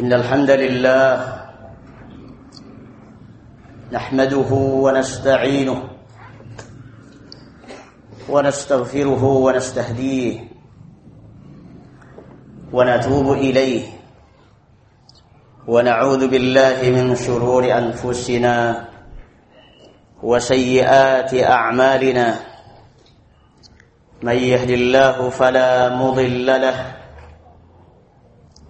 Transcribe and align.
إن 0.00 0.12
الحمد 0.12 0.50
لله 0.50 1.36
نحمده 3.92 4.50
ونستعينه 4.84 5.82
ونستغفره 8.28 9.24
ونستهديه 9.24 10.40
ونتوب 12.72 13.32
إليه 13.32 13.82
ونعوذ 15.66 16.28
بالله 16.28 16.78
من 16.90 17.16
شرور 17.16 17.78
أنفسنا 17.78 18.88
وسيئات 20.22 21.34
أعمالنا 21.34 22.34
من 24.22 24.36
يهد 24.36 24.70
الله 24.70 25.30
فلا 25.30 25.88
مضل 25.96 26.46
له 26.46 26.99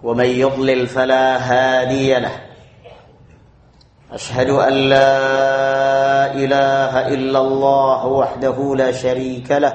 ومن 0.03 0.25
يضلل 0.25 0.87
فلا 0.87 1.37
هادي 1.37 2.19
له. 2.19 2.31
أشهد 4.11 4.49
أن 4.49 4.73
لا 4.73 6.33
إله 6.33 7.07
إلا 7.07 7.39
الله 7.39 8.05
وحده 8.05 8.75
لا 8.75 8.91
شريك 8.91 9.51
له 9.51 9.73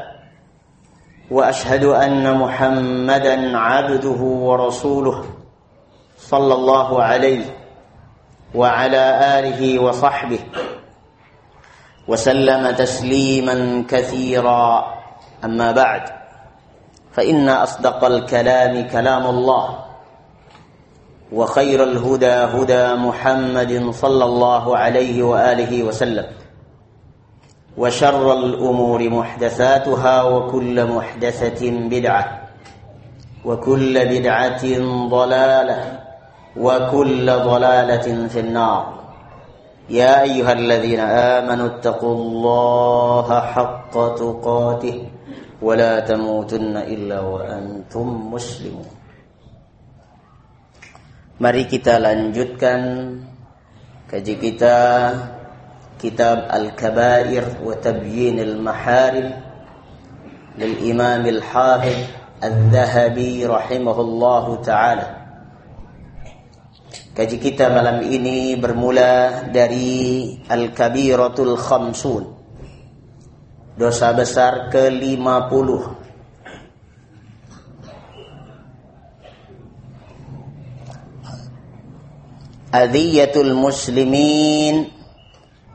وأشهد 1.31 1.85
أن 1.85 2.39
محمدا 2.39 3.59
عبده 3.59 4.21
ورسوله 4.21 5.25
صلى 6.19 6.55
الله 6.55 7.03
عليه 7.03 7.45
وعلى 8.55 9.05
آله 9.39 9.79
وصحبه 9.79 10.39
وسلم 12.09 12.71
تسليما 12.71 13.85
كثيرا. 13.89 14.85
أما 15.45 15.73
بعد 15.73 16.03
فإن 17.13 17.49
أصدق 17.49 18.05
الكلام 18.05 18.89
كلام 18.89 19.27
الله. 19.27 19.86
وخير 21.33 21.83
الهدى 21.83 22.37
هدى 22.55 22.95
محمد 22.95 23.91
صلى 23.91 24.25
الله 24.25 24.77
عليه 24.77 25.23
وآله 25.23 25.83
وسلم. 25.83 26.27
وشر 27.77 28.33
الأمور 28.33 29.09
محدثاتها 29.09 30.23
وكل 30.23 30.87
محدثة 30.87 31.71
بدعة 31.71 32.25
وكل 33.45 33.95
بدعة 34.07 34.65
ضلالة 35.09 35.79
وكل 36.57 37.27
ضلالة 37.27 38.29
في 38.29 38.41
النار. 38.41 38.85
يا 39.91 40.23
أيها 40.23 40.53
الذين 40.53 41.01
آمنوا 41.01 41.67
اتقوا 41.67 42.15
الله 42.15 43.41
حق 43.41 43.95
تقاته 44.15 44.99
ولا 45.63 46.01
تموتن 46.01 46.77
إلا 46.77 47.21
وأنتم 47.21 48.33
مسلمون. 48.33 48.96
Mari 51.37 51.69
kita 51.69 52.01
lanjutkan 52.01 52.81
kaji 54.09 54.35
kita 54.41 54.79
kitab 56.01 56.49
Al-Kabair 56.49 57.61
wa 57.61 57.77
Tabyin 57.77 58.41
Al-Maharim 58.41 59.37
lil 60.57 60.75
Imam 60.81 61.21
Al-Hafidh 61.21 62.41
Al-Dhahabi 62.41 63.45
rahimahullahu 63.45 64.65
taala. 64.65 65.29
Kaji 67.13 67.37
kita 67.37 67.69
malam 67.69 68.01
ini 68.09 68.57
bermula 68.57 69.45
dari 69.53 70.41
Al-Kabiratul 70.49 71.61
Khamsun. 71.61 72.25
Dosa 73.77 74.17
besar 74.17 74.73
ke-50. 74.73 75.69
Adhiyatul 82.75 83.55
muslimin 83.55 84.91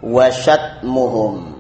wa 0.03 0.27
syatmuhum. 0.27 1.55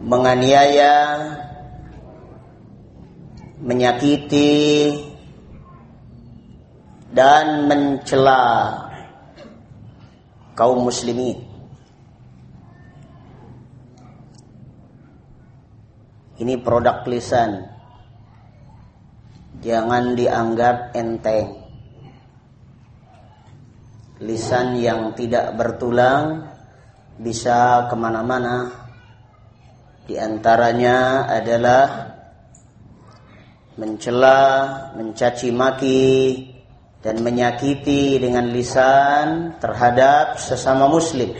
Menganiaya 0.00 0.96
menyakiti 3.60 4.96
dan 7.12 7.68
mencela 7.68 8.42
kaum 10.56 10.82
muslimin. 10.88 11.46
Ini 16.40 16.56
produk 16.64 17.04
lisan. 17.04 17.69
Jangan 19.60 20.16
dianggap 20.16 20.96
enteng. 20.96 21.60
Lisan 24.20 24.80
yang 24.80 25.12
tidak 25.16 25.56
bertulang 25.56 26.48
bisa 27.20 27.88
ke 27.88 27.96
mana-mana. 27.96 28.72
Di 30.08 30.16
antaranya 30.16 31.28
adalah 31.28 32.08
mencela, 33.76 34.40
mencaci 34.96 35.48
maki, 35.52 36.08
dan 37.00 37.24
menyakiti 37.24 38.20
dengan 38.20 38.48
lisan 38.52 39.56
terhadap 39.56 40.36
sesama 40.36 40.84
muslim 40.84 41.32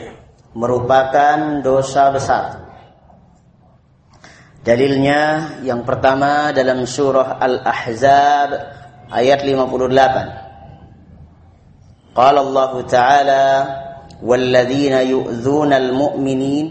merupakan 0.57 1.61
dosa 1.61 2.11
besar. 2.11 2.60
Dalilnya 4.61 5.57
yang 5.65 5.89
pertama 5.89 6.53
dalam 6.53 6.85
surah 6.85 7.41
Al-Ahzab 7.41 8.51
ayat 9.09 9.41
58. 9.41 12.13
Qala 12.13 12.45
Allah 12.45 12.73
Ta'ala 12.85 13.47
والذين 14.23 14.93
يؤذون 14.93 15.73
المؤمنين 15.73 16.67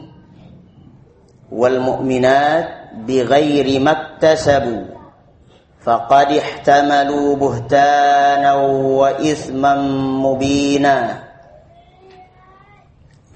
والمؤمنات 1.51 2.65
بغير 2.69 2.69
mu'minat 2.69 3.09
bighairi 3.09 3.81
maktasabu 3.81 4.85
faqad 5.81 6.37
ihtamalu 6.37 7.33
buhtanan 7.37 8.57
wa 8.85 9.17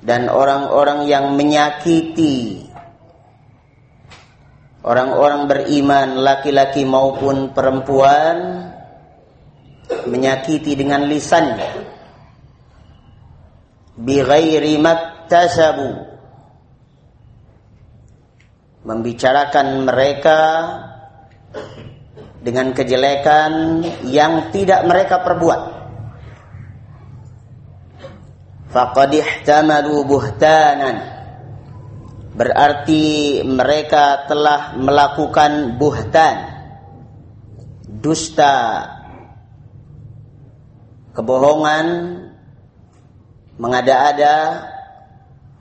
dan 0.03 0.27
orang-orang 0.27 1.07
yang 1.09 1.33
menyakiti 1.33 2.62
orang-orang 4.83 5.47
beriman 5.47 6.19
laki-laki 6.19 6.83
maupun 6.83 7.55
perempuan 7.55 8.67
menyakiti 10.07 10.75
dengan 10.75 11.07
lisannya 11.07 11.71
bighairi 13.95 14.75
maktasabu 14.81 16.13
membicarakan 18.83 19.87
mereka 19.87 20.41
dengan 22.43 22.75
kejelekan 22.75 23.79
yang 24.03 24.51
tidak 24.51 24.83
mereka 24.83 25.23
perbuat. 25.23 25.61
Faqad 28.75 29.11
ihtamalu 29.15 30.03
buhtanan. 30.03 31.12
Berarti 32.33 33.39
mereka 33.45 34.25
telah 34.25 34.73
melakukan 34.73 35.77
buhtan. 35.77 36.37
Dusta. 37.85 38.89
Kebohongan 41.13 41.85
mengada-ada 43.61 44.65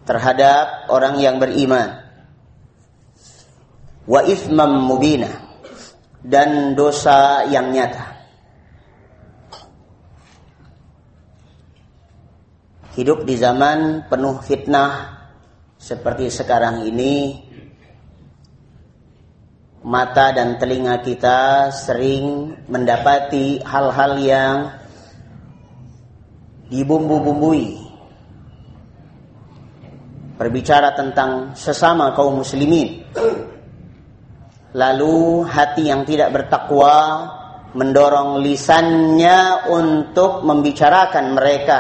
terhadap 0.09 0.89
orang 0.89 1.21
yang 1.21 1.37
beriman. 1.37 2.01
Wa 4.09 4.25
ithmam 4.25 4.81
mubinah 4.81 5.45
dan 6.25 6.73
dosa 6.73 7.45
yang 7.53 7.69
nyata. 7.69 8.17
Hidup 12.97 13.29
di 13.29 13.37
zaman 13.37 14.09
penuh 14.09 14.41
fitnah 14.41 15.22
seperti 15.83 16.31
sekarang 16.31 16.87
ini, 16.87 17.43
mata 19.83 20.31
dan 20.31 20.55
telinga 20.63 21.03
kita 21.03 21.75
sering 21.75 22.55
mendapati 22.71 23.59
hal-hal 23.67 24.13
yang 24.23 24.57
dibumbu-bumbui. 26.71 27.83
Berbicara 30.39 30.95
tentang 30.95 31.55
sesama 31.55 32.15
kaum 32.19 32.43
muslimin 32.43 33.03
Lalu 34.73 35.45
hati 35.45 35.93
yang 35.93 36.09
tidak 36.09 36.33
bertakwa 36.33 37.29
mendorong 37.77 38.41
lisannya 38.41 39.69
untuk 39.69 40.41
membicarakan 40.49 41.37
mereka. 41.37 41.79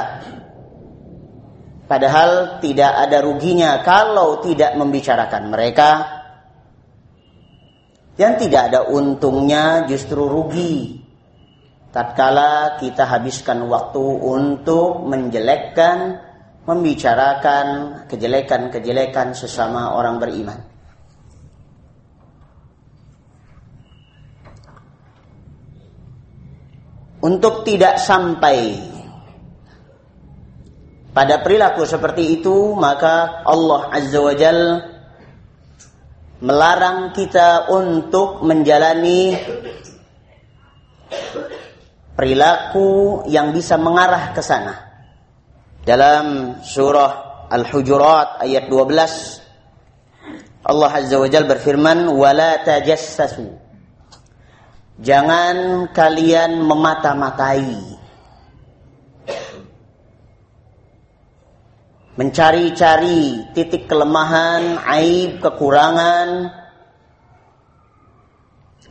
Padahal 1.93 2.56
tidak 2.65 2.89
ada 2.89 3.21
ruginya 3.21 3.85
kalau 3.85 4.41
tidak 4.41 4.81
membicarakan 4.81 5.53
mereka. 5.53 5.91
Yang 8.17 8.49
tidak 8.49 8.73
ada 8.73 8.81
untungnya 8.89 9.85
justru 9.85 10.25
rugi. 10.25 11.05
Tatkala 11.93 12.81
kita 12.81 13.05
habiskan 13.05 13.69
waktu 13.69 14.00
untuk 14.25 15.05
menjelekkan, 15.05 16.17
membicarakan 16.65 17.67
kejelekan-kejelekan 18.09 19.37
sesama 19.37 19.93
orang 19.93 20.17
beriman. 20.17 20.65
Untuk 27.21 27.69
tidak 27.69 28.00
sampai 28.00 28.92
pada 31.12 31.44
perilaku 31.44 31.85
seperti 31.85 32.41
itu, 32.41 32.73
maka 32.73 33.44
Allah 33.44 33.93
Azza 33.93 34.17
wa 34.17 34.32
Jalla 34.32 34.81
melarang 36.43 37.12
kita 37.12 37.69
untuk 37.69 38.41
menjalani 38.43 39.37
perilaku 42.17 43.23
yang 43.29 43.53
bisa 43.53 43.76
mengarah 43.76 44.32
ke 44.32 44.41
sana. 44.41 44.75
Dalam 45.85 46.59
surah 46.64 47.47
Al-Hujurat 47.53 48.41
ayat 48.41 48.73
12 48.73 50.65
Allah 50.65 50.91
Azza 50.97 51.20
wa 51.20 51.29
Jalla 51.29 51.50
berfirman 51.50 52.08
wala 52.08 52.62
tajassasu 52.65 53.61
Jangan 55.03 55.91
kalian 55.91 56.62
memata-matai 56.62 58.01
mencari-cari 62.12 63.53
titik 63.56 63.88
kelemahan, 63.88 64.81
aib, 64.85 65.41
kekurangan. 65.41 66.53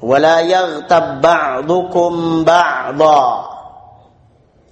Wala 0.01 0.41
yaghtab 0.41 1.21
ba'dukum. 1.21 2.41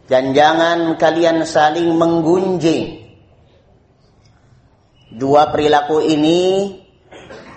Dan 0.09 0.33
jangan 0.33 0.97
kalian 0.97 1.45
saling 1.45 1.93
menggunjing. 1.93 3.13
Dua 5.13 5.53
perilaku 5.53 6.01
ini 6.01 6.73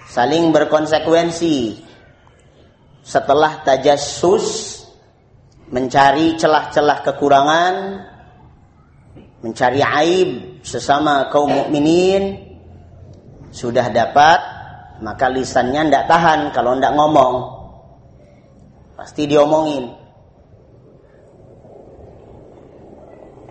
saling 0.08 0.52
berkonsekuensi. 0.52 1.88
Setelah 3.02 3.64
tajassus 3.64 4.78
mencari 5.72 6.36
celah-celah 6.36 6.98
kekurangan, 7.02 7.74
mencari 9.40 9.80
aib 9.80 10.51
sesama 10.62 11.28
kaum 11.28 11.50
mukminin 11.50 12.54
sudah 13.52 13.92
dapat 13.92 14.40
maka 15.02 15.26
lisannya 15.26 15.90
tidak 15.90 16.06
tahan 16.06 16.40
kalau 16.54 16.78
tidak 16.78 16.94
ngomong. 16.94 17.34
Pasti 18.94 19.26
diomongin. 19.26 19.90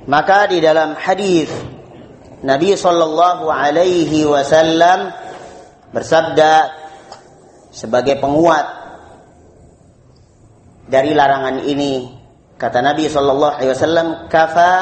Maka 0.08 0.50
di 0.50 0.64
dalam 0.64 0.96
hadis 0.98 1.52
Nabi 2.42 2.74
Shallallahu 2.74 3.52
Alaihi 3.52 4.26
Wasallam 4.26 5.14
bersabda 5.94 6.74
sebagai 7.70 8.18
penguat 8.18 8.66
dari 10.90 11.14
larangan 11.14 11.62
ini 11.68 12.18
kata 12.58 12.82
Nabi 12.82 13.06
Shallallahu 13.12 13.62
Alaihi 13.62 13.72
Wasallam 13.78 14.08
kafa 14.32 14.74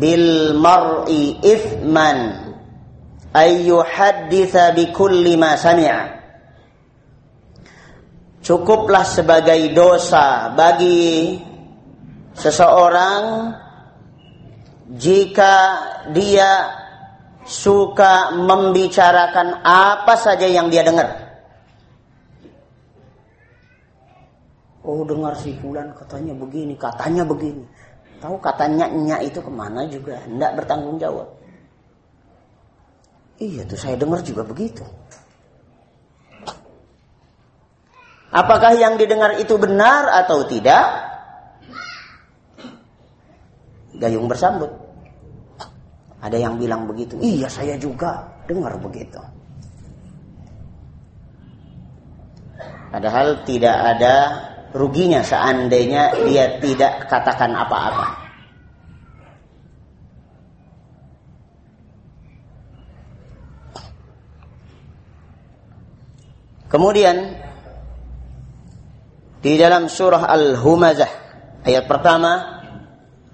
bil 0.00 0.56
mar'i 0.56 1.36
ithman 1.44 2.18
ay 3.36 3.68
yuhadditha 3.68 4.72
bi 4.72 4.88
kulli 4.90 5.36
ma 5.36 5.54
sami'a 5.54 6.20
cukuplah 8.40 9.04
sebagai 9.04 9.70
dosa 9.76 10.56
bagi 10.56 11.36
seseorang 12.34 13.52
jika 14.90 15.54
dia 16.10 16.80
suka 17.46 18.34
membicarakan 18.34 19.62
apa 19.62 20.14
saja 20.18 20.46
yang 20.46 20.70
dia 20.70 20.82
dengar. 20.82 21.30
Oh 24.80 25.04
dengar 25.04 25.36
si 25.36 25.54
Fulan 25.60 25.92
katanya 25.92 26.34
begini, 26.34 26.74
katanya 26.74 27.22
begini. 27.22 27.62
Tahu 28.20 28.36
katanya 28.44 28.86
nya 28.92 29.16
itu 29.24 29.40
ke 29.40 29.48
mana 29.48 29.88
juga, 29.88 30.20
tidak 30.28 30.52
bertanggung 30.60 31.00
jawab. 31.00 31.28
Iya 33.40 33.64
tuh 33.64 33.80
saya 33.80 33.96
dengar 33.96 34.20
juga 34.20 34.44
begitu. 34.44 34.84
Apakah 38.30 38.76
yang 38.76 39.00
didengar 39.00 39.40
itu 39.40 39.56
benar 39.56 40.06
atau 40.22 40.44
tidak? 40.44 41.08
Gayung 43.96 44.28
bersambut. 44.28 44.70
Ada 46.20 46.36
yang 46.36 46.60
bilang 46.60 46.84
begitu. 46.84 47.16
Iya 47.18 47.48
saya 47.48 47.80
juga 47.80 48.28
dengar 48.44 48.76
begitu. 48.76 49.18
Padahal 52.92 53.40
tidak 53.48 53.76
ada 53.96 54.14
ruginya 54.74 55.22
seandainya 55.22 56.14
dia 56.26 56.58
tidak 56.62 57.10
katakan 57.10 57.50
apa-apa. 57.54 58.08
Kemudian 66.70 67.34
di 69.42 69.58
dalam 69.58 69.90
surah 69.90 70.30
Al-Humazah 70.30 71.12
ayat 71.66 71.84
pertama 71.90 72.62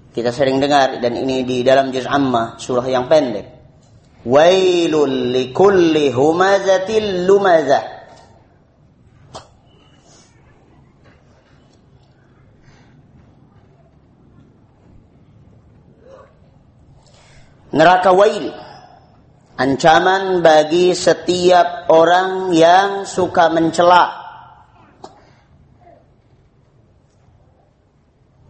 kita 0.09 0.33
sering 0.33 0.57
dengar 0.57 0.97
dan 0.97 1.13
ini 1.13 1.45
di 1.45 1.61
dalam 1.61 1.93
juz 1.93 2.09
amma 2.09 2.57
surah 2.57 2.89
yang 2.89 3.05
pendek. 3.05 3.53
Wailul 4.25 5.29
likulli 5.29 6.09
humazatil 6.09 7.29
lumazah 7.29 7.96
neraka 17.71 18.11
wail. 18.15 18.53
Ancaman 19.57 20.45
bagi 20.45 20.93
setiap 20.93 21.89
orang 21.89 22.53
yang 22.53 23.09
suka 23.09 23.49
mencela. 23.49 24.13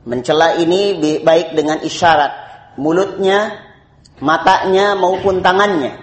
Mencela 0.03 0.59
ini 0.59 0.99
baik 1.23 1.55
dengan 1.55 1.79
isyarat 1.79 2.31
mulutnya, 2.75 3.55
matanya 4.19 4.99
maupun 4.99 5.39
tangannya. 5.39 5.95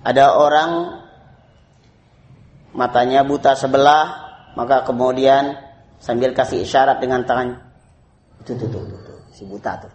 Ada 0.00 0.32
orang 0.32 0.70
matanya 2.72 3.20
buta 3.20 3.52
sebelah, 3.52 4.04
maka 4.56 4.80
kemudian 4.88 5.69
sambil 6.00 6.32
kasih 6.32 6.64
isyarat 6.64 6.98
dengan 6.98 7.22
tangan. 7.28 7.60
Itu 8.40 8.56
tuh 8.56 8.68
tuh, 8.72 8.82
tuh, 8.88 9.00
tuh. 9.04 9.18
Si 9.30 9.44
buta 9.44 9.76
tuh. 9.78 9.92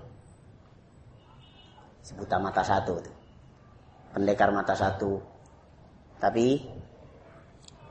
Si 2.05 2.13
buta 2.13 2.37
mata 2.37 2.61
satu 2.61 2.93
tuh. 3.01 3.15
Pendekar 4.13 4.53
mata 4.53 4.77
satu. 4.77 5.17
Tapi 6.21 6.61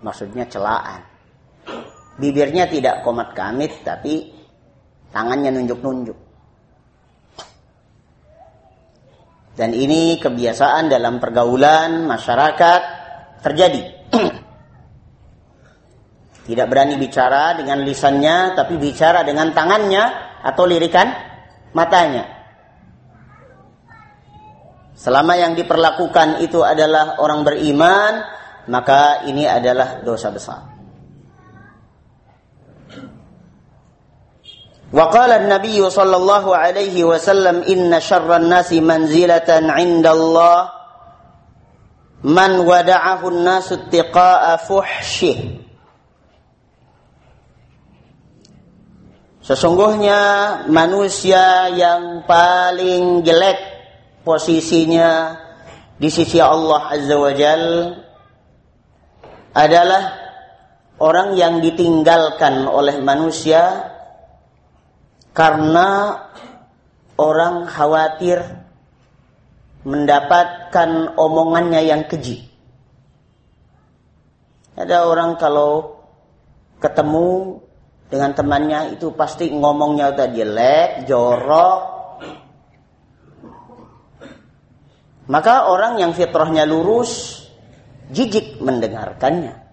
maksudnya 0.01 0.47
celaan. 0.47 1.03
Bibirnya 2.15 2.71
tidak 2.71 3.03
komat 3.03 3.35
kamit 3.35 3.83
tapi 3.83 4.31
tangannya 5.11 5.51
nunjuk-nunjuk. 5.51 6.19
Dan 9.55 9.71
ini 9.71 10.19
kebiasaan 10.19 10.91
dalam 10.91 11.23
pergaulan 11.23 12.07
masyarakat 12.11 12.83
terjadi 13.43 13.94
Tidak 16.50 16.66
berani 16.66 16.98
bicara 16.98 17.54
dengan 17.54 17.86
lisannya, 17.86 18.58
tapi 18.58 18.82
bicara 18.82 19.22
dengan 19.22 19.54
tangannya 19.54 20.04
atau 20.42 20.64
lirikan 20.66 21.14
matanya. 21.78 22.26
Selama 24.98 25.38
yang 25.38 25.54
diperlakukan 25.54 26.42
itu 26.42 26.60
adalah 26.66 27.22
orang 27.22 27.46
beriman, 27.46 28.20
maka 28.68 29.24
ini 29.30 29.46
adalah 29.46 30.02
dosa 30.02 30.34
besar. 30.34 30.62
وقال 34.90 35.32
النبي 35.32 35.90
صلى 35.90 36.16
الله 36.18 36.46
عليه 36.58 36.98
وسلم 37.06 37.62
إن 37.62 37.94
شر 38.02 38.26
الناس 38.26 38.74
منزلة 38.74 39.50
عند 39.50 40.08
الله 40.08 40.60
من 42.26 42.52
ودعه 42.66 43.22
الناس 43.28 43.68
اتقاء 43.74 44.44
فحشه 44.58 45.63
Sesungguhnya 49.45 50.21
manusia 50.73 51.69
yang 51.69 52.25
paling 52.25 53.21
jelek 53.21 53.61
posisinya 54.25 55.37
di 56.01 56.09
sisi 56.09 56.41
Allah 56.41 56.89
Azza 56.89 57.13
wa 57.21 57.33
Jal 57.37 57.93
adalah 59.53 60.03
orang 60.97 61.37
yang 61.37 61.61
ditinggalkan 61.61 62.65
oleh 62.65 62.97
manusia 63.05 63.93
karena 65.37 66.17
orang 67.21 67.69
khawatir 67.69 68.41
mendapatkan 69.85 71.21
omongannya 71.21 71.85
yang 71.85 72.09
keji. 72.09 72.49
Ada 74.73 75.05
orang 75.05 75.37
kalau 75.37 76.01
ketemu 76.81 77.61
dengan 78.09 78.37
temannya 78.37 78.95
itu 78.95 79.17
pasti 79.17 79.49
ngomongnya 79.51 80.13
udah 80.13 80.29
jelek, 80.29 80.89
jorok. 81.09 81.81
Maka 85.25 85.73
orang 85.73 85.97
yang 85.97 86.13
fitrahnya 86.13 86.69
lurus 86.69 87.43
jijik 88.13 88.61
mendengarkannya. 88.61 89.65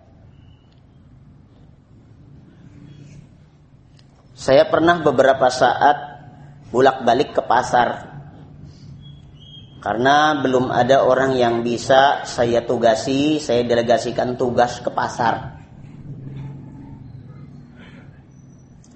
Saya 4.42 4.66
pernah 4.66 4.98
beberapa 5.06 5.54
saat 5.54 5.98
bolak-balik 6.74 7.36
ke 7.38 7.46
pasar. 7.46 8.10
Karena 9.82 10.40
belum 10.42 10.74
ada 10.74 11.06
orang 11.06 11.38
yang 11.38 11.62
bisa 11.62 12.26
saya 12.26 12.66
tugasi, 12.66 13.38
saya 13.38 13.62
delegasikan 13.62 14.34
tugas 14.34 14.82
ke 14.82 14.90
pasar. 14.90 15.61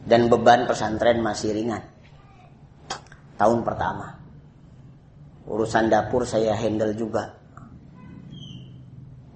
Dan 0.06 0.30
beban 0.30 0.70
pesantren 0.70 1.20
masih 1.20 1.52
ringan. 1.52 1.82
Tahun 3.36 3.60
pertama. 3.66 4.16
Urusan 5.50 5.90
dapur 5.90 6.26
saya 6.26 6.54
handle 6.54 6.94
juga. 6.94 7.34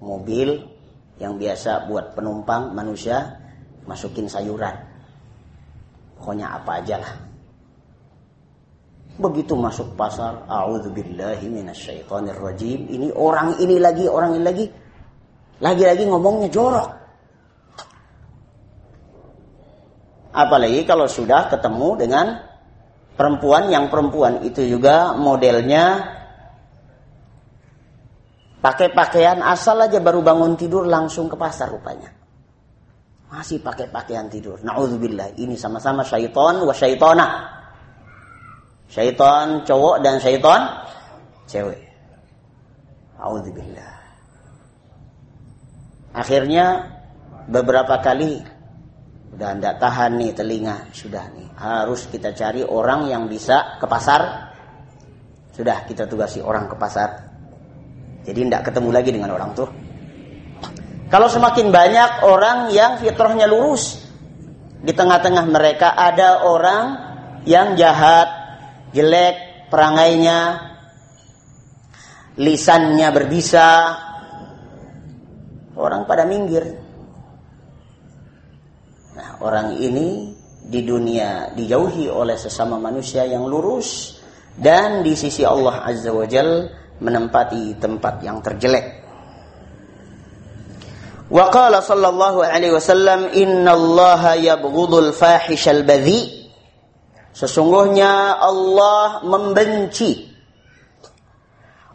Mobil 0.00 0.56
yang 1.20 1.36
biasa 1.36 1.90
buat 1.90 2.16
penumpang 2.16 2.72
manusia 2.72 3.38
masukin 3.84 4.30
sayuran. 4.30 4.74
Pokoknya 6.16 6.56
apa 6.56 6.80
aja 6.80 6.96
lah 7.00 7.12
Begitu 9.20 9.52
masuk 9.52 10.00
pasar, 10.00 10.48
minasyaitonirrajim. 11.44 12.88
Ini 12.88 13.12
orang 13.12 13.60
ini 13.60 13.76
lagi, 13.76 14.08
orang 14.08 14.32
ini 14.32 14.44
lagi. 14.44 14.64
Lagi-lagi 15.60 16.08
ngomongnya 16.08 16.48
jorok. 16.48 16.88
Apalagi 20.30 20.86
kalau 20.86 21.10
sudah 21.10 21.50
ketemu 21.50 21.88
dengan 21.98 22.26
perempuan 23.18 23.66
yang 23.66 23.90
perempuan 23.90 24.46
itu 24.46 24.62
juga 24.62 25.12
modelnya 25.18 26.06
pakai 28.62 28.94
pakaian 28.94 29.42
asal 29.42 29.82
aja 29.82 29.98
baru 29.98 30.22
bangun 30.22 30.54
tidur 30.54 30.86
langsung 30.86 31.26
ke 31.26 31.34
pasar 31.34 31.68
rupanya. 31.68 32.14
Masih 33.30 33.62
pakai 33.62 33.86
pakaian 33.90 34.26
tidur. 34.26 34.58
Nauzubillah. 34.62 35.38
Ini 35.38 35.54
sama-sama 35.54 36.02
syaiton 36.02 36.66
wa 36.66 36.74
syaitona. 36.74 37.26
Syaitan 38.90 39.62
cowok 39.62 40.02
dan 40.02 40.18
syaitan 40.18 40.82
cewek. 41.46 41.78
Auzubillah. 43.22 43.94
Akhirnya 46.10 46.90
beberapa 47.46 48.02
kali 48.02 48.42
udah 49.30 49.50
tidak 49.56 49.74
tahan 49.78 50.10
nih 50.18 50.30
telinga. 50.34 50.76
Sudah 50.90 51.24
nih. 51.34 51.48
Harus 51.54 52.10
kita 52.10 52.34
cari 52.34 52.66
orang 52.66 53.06
yang 53.06 53.30
bisa 53.30 53.78
ke 53.78 53.86
pasar. 53.86 54.52
Sudah 55.54 55.86
kita 55.86 56.06
tugasi 56.10 56.42
orang 56.42 56.66
ke 56.66 56.76
pasar. 56.78 57.30
Jadi 58.26 58.46
tidak 58.46 58.62
ketemu 58.68 58.90
lagi 58.92 59.10
dengan 59.14 59.30
orang 59.32 59.50
tuh. 59.56 59.68
Kalau 61.10 61.26
semakin 61.26 61.74
banyak 61.74 62.10
orang 62.22 62.70
yang 62.70 63.02
fitrahnya 63.02 63.50
lurus 63.50 63.98
di 64.80 64.94
tengah-tengah 64.94 65.44
mereka 65.50 65.98
ada 65.98 66.46
orang 66.46 66.84
yang 67.44 67.74
jahat 67.74 68.30
jelek 68.94 69.66
perangainya, 69.70 70.70
lisannya 72.38 73.08
berbisa, 73.14 73.70
orang 75.78 76.04
pada 76.04 76.26
minggir. 76.26 76.89
Nah, 79.20 79.36
orang 79.44 79.76
ini 79.76 80.32
di 80.64 80.80
dunia 80.80 81.52
dijauhi 81.52 82.08
oleh 82.08 82.40
sesama 82.40 82.80
manusia 82.80 83.28
yang 83.28 83.44
lurus 83.44 84.16
dan 84.56 85.04
di 85.04 85.12
sisi 85.12 85.44
Allah 85.44 85.84
Azza 85.84 86.08
wa 86.08 86.24
Jal 86.24 86.72
menempati 87.04 87.76
tempat 87.76 88.24
yang 88.24 88.40
terjelek. 88.40 89.04
Wa 91.28 91.52
qala 91.52 91.84
sallallahu 91.84 92.40
alaihi 92.40 92.72
wasallam 92.72 93.28
inna 93.36 93.76
Allah 93.76 94.40
yabghudul 94.40 95.12
fahishal 95.12 95.84
badhi 95.84 96.48
Sesungguhnya 97.36 98.40
Allah 98.40 99.20
membenci 99.22 100.32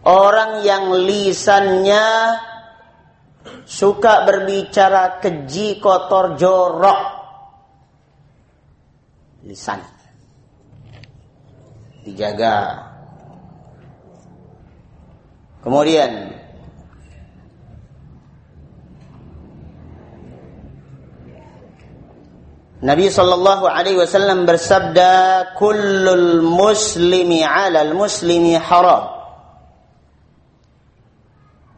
orang 0.06 0.62
yang 0.62 0.94
lisannya 0.94 2.06
suka 3.66 4.26
berbicara 4.26 5.22
keji, 5.22 5.82
kotor, 5.82 6.38
jorok. 6.38 7.02
Lisan. 9.46 9.82
Dijaga. 12.06 12.86
Kemudian 15.66 16.30
Nabi 22.86 23.10
sallallahu 23.10 23.66
alaihi 23.66 23.98
wasallam 23.98 24.46
bersabda, 24.46 25.12
"Kullul 25.58 26.46
muslimi 26.46 27.42
'alal 27.42 27.98
muslimi 27.98 28.54
haram." 28.54 29.15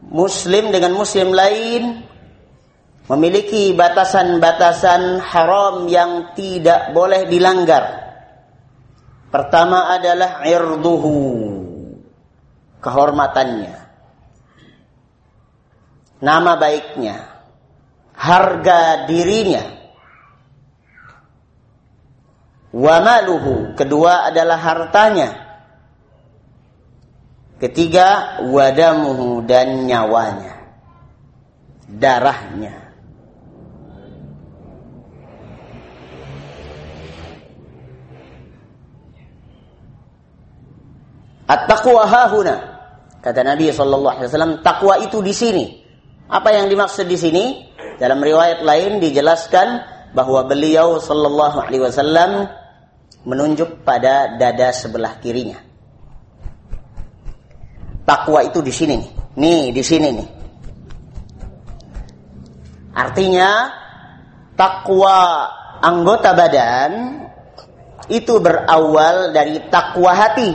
Muslim 0.08 0.72
dengan 0.72 0.96
muslim 0.96 1.36
lain 1.36 2.04
memiliki 3.08 3.76
batasan-batasan 3.76 5.20
haram 5.20 5.88
yang 5.92 6.32
tidak 6.36 6.96
boleh 6.96 7.28
dilanggar. 7.28 8.08
Pertama 9.28 9.92
adalah 9.92 10.44
irduhu, 10.48 11.20
kehormatannya. 12.80 13.76
Nama 16.18 16.52
baiknya, 16.56 17.16
harga 18.16 19.06
dirinya 19.06 19.78
wa 22.78 22.96
maluhu 23.00 23.74
kedua 23.74 24.28
adalah 24.28 24.60
hartanya 24.60 25.47
ketiga 27.58 28.40
wadamuhu 28.50 29.42
dan 29.46 29.90
nyawanya 29.90 30.78
darahnya 31.90 32.88
At-taqwa 41.48 42.04
hahuna. 42.04 42.56
Kata 43.24 43.40
Nabi 43.40 43.72
sallallahu 43.72 44.20
alaihi 44.20 44.30
wasallam, 44.30 44.54
takwa 44.62 45.00
itu 45.00 45.24
di 45.24 45.32
sini. 45.32 45.66
Apa 46.28 46.52
yang 46.52 46.68
dimaksud 46.68 47.08
di 47.08 47.16
sini? 47.16 47.44
Dalam 47.98 48.20
riwayat 48.20 48.68
lain 48.68 49.00
dijelaskan 49.00 49.80
bahwa 50.12 50.44
beliau 50.44 51.00
sallallahu 51.00 51.64
alaihi 51.64 51.84
wasallam 51.88 52.52
menunjuk 53.24 53.88
pada 53.88 54.36
dada 54.36 54.76
sebelah 54.76 55.24
kirinya. 55.24 55.67
Takwa 58.08 58.40
itu 58.48 58.64
di 58.64 58.72
sini 58.72 58.96
nih. 58.96 59.12
Nih, 59.36 59.64
di 59.76 59.84
sini 59.84 60.10
nih. 60.16 60.28
Artinya 62.96 63.68
takwa 64.56 65.46
anggota 65.84 66.32
badan 66.34 66.92
itu 68.08 68.40
berawal 68.40 69.36
dari 69.36 69.60
takwa 69.68 70.12
hati. 70.16 70.52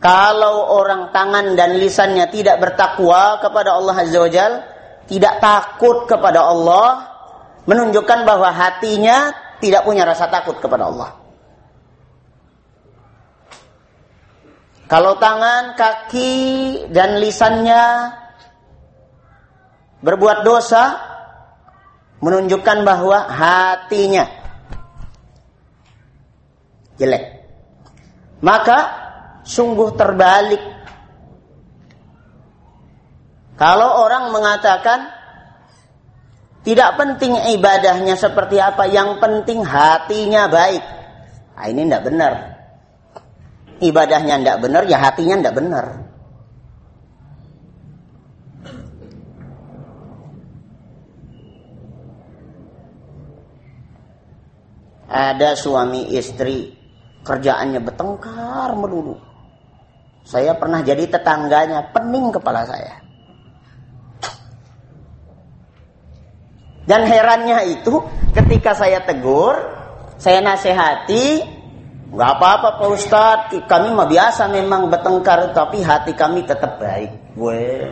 Kalau 0.00 0.72
orang 0.80 1.12
tangan 1.12 1.52
dan 1.54 1.76
lisannya 1.76 2.32
tidak 2.32 2.56
bertakwa 2.64 3.36
kepada 3.44 3.76
Allah 3.76 3.96
Azza 4.00 4.18
wa 4.20 4.30
Jal, 4.32 4.52
tidak 5.08 5.44
takut 5.44 6.08
kepada 6.08 6.40
Allah, 6.40 7.04
menunjukkan 7.68 8.24
bahwa 8.24 8.48
hatinya 8.48 9.34
tidak 9.60 9.84
punya 9.84 10.08
rasa 10.08 10.30
takut 10.32 10.56
kepada 10.56 10.88
Allah. 10.88 11.25
Kalau 14.86 15.18
tangan, 15.18 15.74
kaki, 15.74 16.34
dan 16.94 17.18
lisannya 17.18 18.14
berbuat 19.98 20.46
dosa, 20.46 20.94
menunjukkan 22.22 22.86
bahwa 22.86 23.26
hatinya 23.26 24.30
jelek. 26.96 27.24
Maka 28.40 28.78
sungguh 29.42 29.90
terbalik. 29.98 30.62
Kalau 33.56 34.04
orang 34.06 34.30
mengatakan 34.30 35.16
tidak 36.66 36.98
penting 36.98 37.34
ibadahnya 37.56 38.14
seperti 38.18 38.58
apa, 38.62 38.90
yang 38.90 39.22
penting 39.22 39.62
hatinya 39.62 40.50
baik. 40.50 40.84
Nah, 41.56 41.66
ini 41.72 41.88
tidak 41.88 42.02
benar. 42.04 42.32
Ibadahnya 43.76 44.40
tidak 44.40 44.58
benar, 44.64 44.82
ya 44.88 44.96
hatinya 44.96 45.36
tidak 45.36 45.56
benar. 45.60 45.86
Ada 55.06 55.56
suami 55.56 56.12
istri 56.16 56.72
kerjaannya 57.24 57.80
bertengkar 57.84 58.72
melulu. 58.76 59.16
Saya 60.26 60.58
pernah 60.58 60.82
jadi 60.82 61.06
tetangganya, 61.06 61.92
pening 61.94 62.34
kepala 62.34 62.66
saya. 62.66 63.06
Dan 66.86 67.02
herannya 67.02 67.76
itu 67.78 67.98
ketika 68.30 68.74
saya 68.74 69.02
tegur, 69.02 69.58
saya 70.22 70.38
nasihati, 70.38 71.55
nggak 72.06 72.30
apa-apa 72.38 72.68
Pak 72.78 72.88
Ustadz, 72.90 73.56
kami 73.66 73.90
mah 73.90 74.06
biasa 74.06 74.46
memang 74.50 74.86
bertengkar, 74.90 75.50
tapi 75.50 75.82
hati 75.82 76.12
kami 76.14 76.46
tetap 76.46 76.78
baik. 76.78 77.10
Gue 77.34 77.82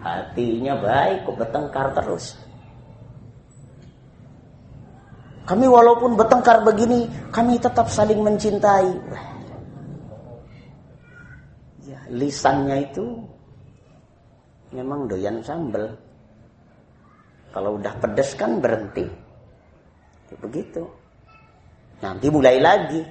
hatinya 0.00 0.74
baik, 0.80 1.28
kok 1.28 1.36
bertengkar 1.40 1.86
terus. 1.96 2.36
Kami 5.44 5.68
walaupun 5.68 6.16
bertengkar 6.16 6.64
begini, 6.64 7.04
kami 7.28 7.60
tetap 7.60 7.92
saling 7.92 8.24
mencintai. 8.24 8.88
Ya, 11.84 12.00
lisannya 12.08 12.88
itu 12.88 13.20
memang 14.72 15.04
doyan 15.04 15.44
sambel. 15.44 15.92
Kalau 17.52 17.76
udah 17.76 17.92
pedes 18.00 18.32
kan 18.34 18.56
berhenti. 18.56 19.04
Ya, 20.32 20.36
begitu. 20.40 20.88
Nanti 22.00 22.26
mulai 22.32 22.58
lagi. 22.58 23.04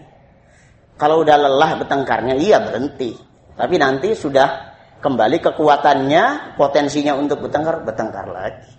Kalau 0.94 1.26
udah 1.26 1.38
lelah 1.38 1.72
bertengkarnya, 1.82 2.38
iya 2.38 2.62
berhenti. 2.62 3.18
Tapi 3.54 3.76
nanti 3.82 4.14
sudah 4.14 4.74
kembali 5.02 5.38
kekuatannya, 5.42 6.56
potensinya 6.56 7.18
untuk 7.18 7.44
bertengkar, 7.44 7.82
bertengkar 7.82 8.28
lagi. 8.30 8.72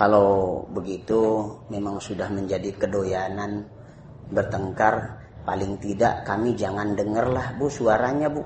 Kalau 0.00 0.64
begitu 0.72 1.44
memang 1.68 2.00
sudah 2.00 2.32
menjadi 2.32 2.72
kedoyanan 2.72 3.68
bertengkar, 4.32 5.20
paling 5.44 5.76
tidak 5.76 6.24
kami 6.24 6.56
jangan 6.56 6.96
dengarlah 6.96 7.52
bu 7.60 7.68
suaranya 7.68 8.32
bu. 8.32 8.40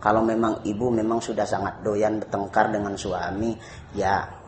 Kalau 0.00 0.24
memang 0.24 0.60
ibu 0.64 0.92
memang 0.92 1.20
sudah 1.24 1.44
sangat 1.44 1.80
doyan 1.80 2.20
bertengkar 2.20 2.68
dengan 2.72 2.96
suami, 2.96 3.56
ya 3.96 4.39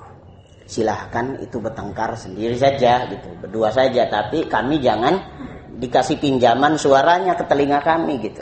silahkan 0.72 1.36
itu 1.44 1.60
bertengkar 1.60 2.16
sendiri 2.16 2.56
saja 2.56 3.04
gitu, 3.12 3.28
berdua 3.44 3.68
saja. 3.68 4.08
Tapi 4.08 4.48
kami 4.48 4.80
jangan 4.80 5.20
dikasih 5.76 6.16
pinjaman 6.16 6.80
suaranya 6.80 7.36
ke 7.36 7.44
telinga 7.44 7.84
kami 7.84 8.16
gitu. 8.24 8.40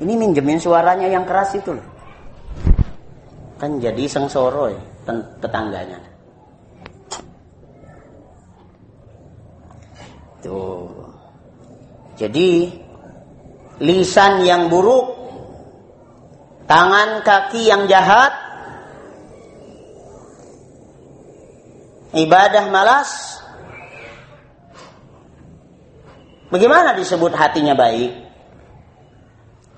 Ini 0.00 0.16
minjemin 0.16 0.56
suaranya 0.56 1.04
yang 1.12 1.28
keras 1.28 1.52
itu 1.52 1.76
loh. 1.76 1.84
Kan 3.60 3.76
jadi 3.76 4.08
sengsoro 4.08 4.72
ya 4.72 4.80
tetangganya. 5.44 6.00
Tuh. 10.40 10.88
Jadi 12.16 12.72
lisan 13.84 14.44
yang 14.48 14.72
buruk 14.72 15.20
tangan 16.64 17.20
kaki 17.24 17.68
yang 17.68 17.84
jahat, 17.88 18.32
ibadah 22.14 22.70
malas. 22.70 23.38
Bagaimana 26.50 26.98
disebut 26.98 27.30
hatinya 27.34 27.78
baik? 27.78 28.10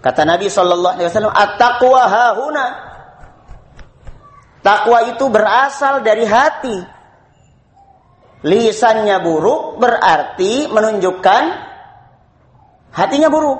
Kata 0.02 0.24
Nabi 0.24 0.48
Shallallahu 0.48 0.94
Alaihi 0.98 1.08
Wasallam, 1.12 1.34
"At-taqwa 1.36 2.02
hahuna." 2.08 2.66
Takwa 4.62 4.98
itu 5.10 5.26
berasal 5.26 6.06
dari 6.06 6.22
hati. 6.22 6.78
Lisannya 8.46 9.18
buruk 9.22 9.78
berarti 9.78 10.70
menunjukkan 10.70 11.42
hatinya 12.94 13.28
buruk. 13.30 13.58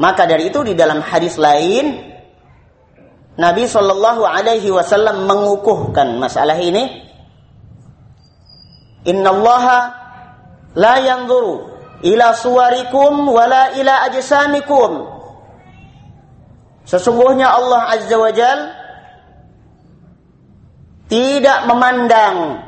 Maka 0.00 0.24
dari 0.24 0.48
itu 0.48 0.64
di 0.64 0.74
dalam 0.74 1.02
hadis 1.02 1.36
lain 1.36 2.09
Nabi 3.40 3.64
Shallallahu 3.64 4.20
Alaihi 4.28 4.68
Wasallam 4.68 5.24
mengukuhkan 5.24 6.20
masalah 6.20 6.60
ini. 6.60 7.08
Inna 9.08 9.32
Allah 9.32 9.64
la 10.76 10.94
yanzuru 11.00 11.72
ila 12.04 12.36
suwarikum 12.36 13.32
wala 13.32 13.72
ila 13.80 14.04
ajsamikum. 14.12 15.08
Sesungguhnya 16.84 17.48
Allah 17.48 17.96
Azza 17.96 18.16
wa 18.20 18.28
Jal 18.28 18.60
tidak 21.08 21.64
memandang 21.64 22.60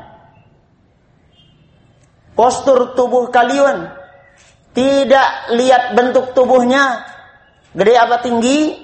postur 2.33 2.97
tubuh 2.97 3.29
kalian, 3.29 3.93
tidak 4.73 5.53
lihat 5.53 5.93
bentuk 5.93 6.33
tubuhnya, 6.33 7.13
Gede 7.73 7.93
apa 7.97 8.21
tinggi? 8.21 8.77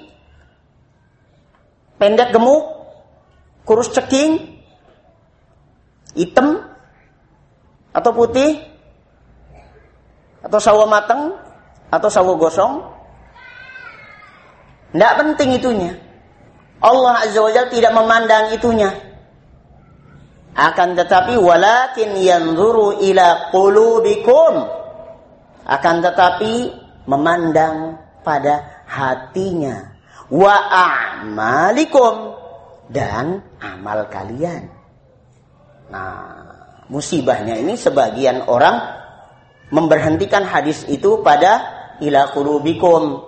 Pendek 2.00 2.32
gemuk? 2.32 2.64
Kurus 3.68 3.92
ceking? 3.92 4.40
Hitam? 6.16 6.64
Atau 7.92 8.16
putih? 8.16 8.56
Atau 10.40 10.56
sawo 10.56 10.88
mateng? 10.88 11.36
Atau 11.92 12.08
sawo 12.08 12.40
gosong? 12.40 12.80
Tidak 14.96 15.12
penting 15.20 15.60
itunya. 15.60 15.92
Allah 16.80 17.20
Azza 17.20 17.44
wa 17.44 17.52
tidak 17.68 17.92
memandang 17.92 18.56
itunya. 18.56 18.88
Akan 20.56 20.96
tetapi 20.96 21.36
walakin 21.36 22.16
yanzuru 22.16 22.96
ila 23.04 23.52
qulubikum. 23.52 24.54
Akan 25.68 26.00
tetapi 26.00 26.72
memandang 27.04 28.00
pada 28.24 28.82
hatinya 28.88 29.89
wa 30.30 30.54
a'malikum 30.70 32.14
dan 32.90 33.42
amal 33.58 34.06
kalian. 34.10 34.70
Nah, 35.90 36.22
musibahnya 36.86 37.58
ini 37.58 37.74
sebagian 37.74 38.46
orang 38.46 38.78
memberhentikan 39.74 40.46
hadis 40.46 40.86
itu 40.86 41.22
pada 41.22 41.62
ila 42.02 42.30
qulubikum. 42.30 43.26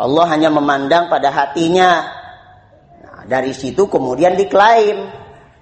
Allah 0.00 0.26
hanya 0.32 0.48
memandang 0.48 1.10
pada 1.10 1.28
hatinya. 1.30 2.06
Nah, 3.02 3.20
dari 3.26 3.52
situ 3.54 3.90
kemudian 3.90 4.38
diklaim 4.38 5.10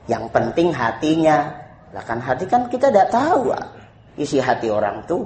yang 0.08 0.28
penting 0.32 0.72
hatinya. 0.72 1.56
Lah 1.92 2.04
kan 2.04 2.20
hati 2.20 2.44
kan 2.44 2.68
kita 2.68 2.92
tidak 2.92 3.08
tahu 3.08 3.52
isi 4.20 4.40
hati 4.40 4.68
orang 4.68 5.04
tuh. 5.08 5.24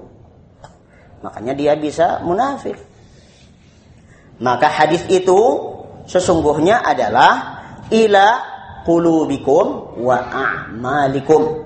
Makanya 1.23 1.55
dia 1.55 1.75
bisa 1.79 2.23
munafik. 2.23 2.92
Maka 4.43 4.67
hadis 4.67 5.07
itu 5.07 5.39
sesungguhnya 6.11 6.83
adalah 6.83 7.63
ila 7.95 8.27
qulubikum 8.83 9.97
wa 10.03 10.19
a'malikum. 10.19 11.63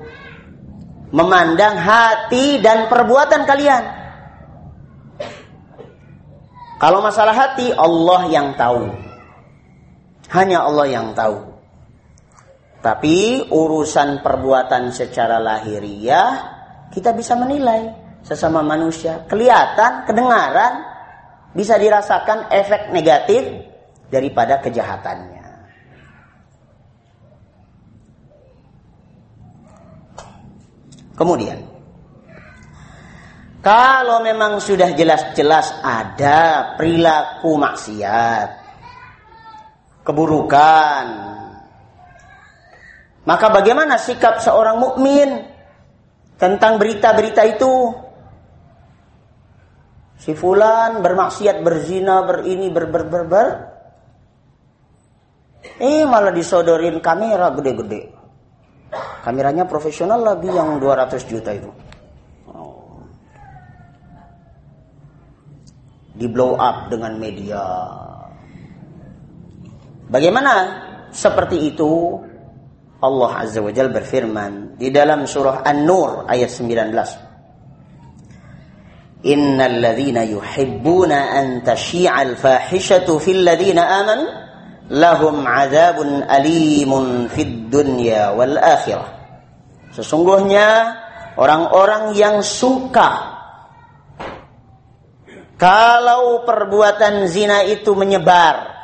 Memandang 1.16 1.80
hati 1.80 2.60
dan 2.60 2.92
perbuatan 2.92 3.48
kalian. 3.48 3.84
Kalau 6.76 7.00
masalah 7.00 7.32
hati 7.32 7.72
Allah 7.72 8.28
yang 8.28 8.52
tahu. 8.52 8.92
Hanya 10.28 10.68
Allah 10.68 10.86
yang 10.92 11.16
tahu. 11.16 11.56
Tapi 12.84 13.48
urusan 13.48 14.20
perbuatan 14.20 14.92
secara 14.92 15.40
lahiriah 15.40 16.54
kita 16.92 17.16
bisa 17.16 17.32
menilai 17.34 17.88
sesama 18.22 18.60
manusia. 18.60 19.24
Kelihatan, 19.26 20.04
kedengaran, 20.04 20.95
bisa 21.56 21.80
dirasakan 21.80 22.52
efek 22.52 22.92
negatif 22.92 23.48
daripada 24.12 24.60
kejahatannya. 24.60 25.44
Kemudian, 31.16 31.64
kalau 33.64 34.20
memang 34.20 34.60
sudah 34.60 34.92
jelas-jelas 34.92 35.80
ada 35.80 36.76
perilaku 36.76 37.56
maksiat, 37.56 38.48
keburukan, 40.04 41.36
Maka 43.26 43.50
bagaimana 43.50 43.98
sikap 43.98 44.38
seorang 44.38 44.78
mukmin 44.78 45.50
tentang 46.38 46.78
berita-berita 46.78 47.42
itu? 47.58 47.90
Si 50.16 50.32
fulan 50.32 51.04
bermaksiat, 51.04 51.60
berzina, 51.60 52.24
berini, 52.24 52.72
ber, 52.72 52.88
ber, 52.88 53.04
ber, 53.04 53.24
ber. 53.28 53.48
Eh 55.76 56.08
malah 56.08 56.32
disodorin 56.32 57.04
kamera 57.04 57.52
gede-gede. 57.52 58.16
Kameranya 59.26 59.66
profesional 59.66 60.22
lagi 60.22 60.48
yang 60.48 60.78
200 60.78 61.26
juta 61.26 61.50
itu. 61.52 61.68
Oh. 62.48 63.02
Di 66.16 66.26
blow 66.30 66.56
up 66.56 66.88
dengan 66.88 67.18
media. 67.20 67.60
Bagaimana 70.06 70.52
seperti 71.10 71.74
itu? 71.74 72.22
Allah 72.96 73.44
Azza 73.44 73.60
wa 73.60 73.68
Jalla 73.68 73.92
berfirman 73.92 74.80
di 74.80 74.88
dalam 74.88 75.28
surah 75.28 75.60
An-Nur 75.60 76.24
ayat 76.24 76.48
19. 76.48 77.25
Ladzina. 79.26 80.22
Sesungguhnya 89.96 90.68
orang-orang 91.34 92.14
yang 92.14 92.44
suka 92.44 93.34
kalau 95.56 96.44
perbuatan 96.44 97.32
zina 97.32 97.64
itu 97.64 97.96
menyebar 97.96 98.76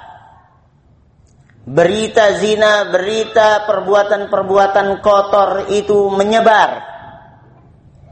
berita 1.68 2.40
zina, 2.40 2.88
berita 2.90 3.68
perbuatan-perbuatan 3.68 5.05
kotor 5.05 5.68
itu 5.70 6.11
menyebar 6.11 6.70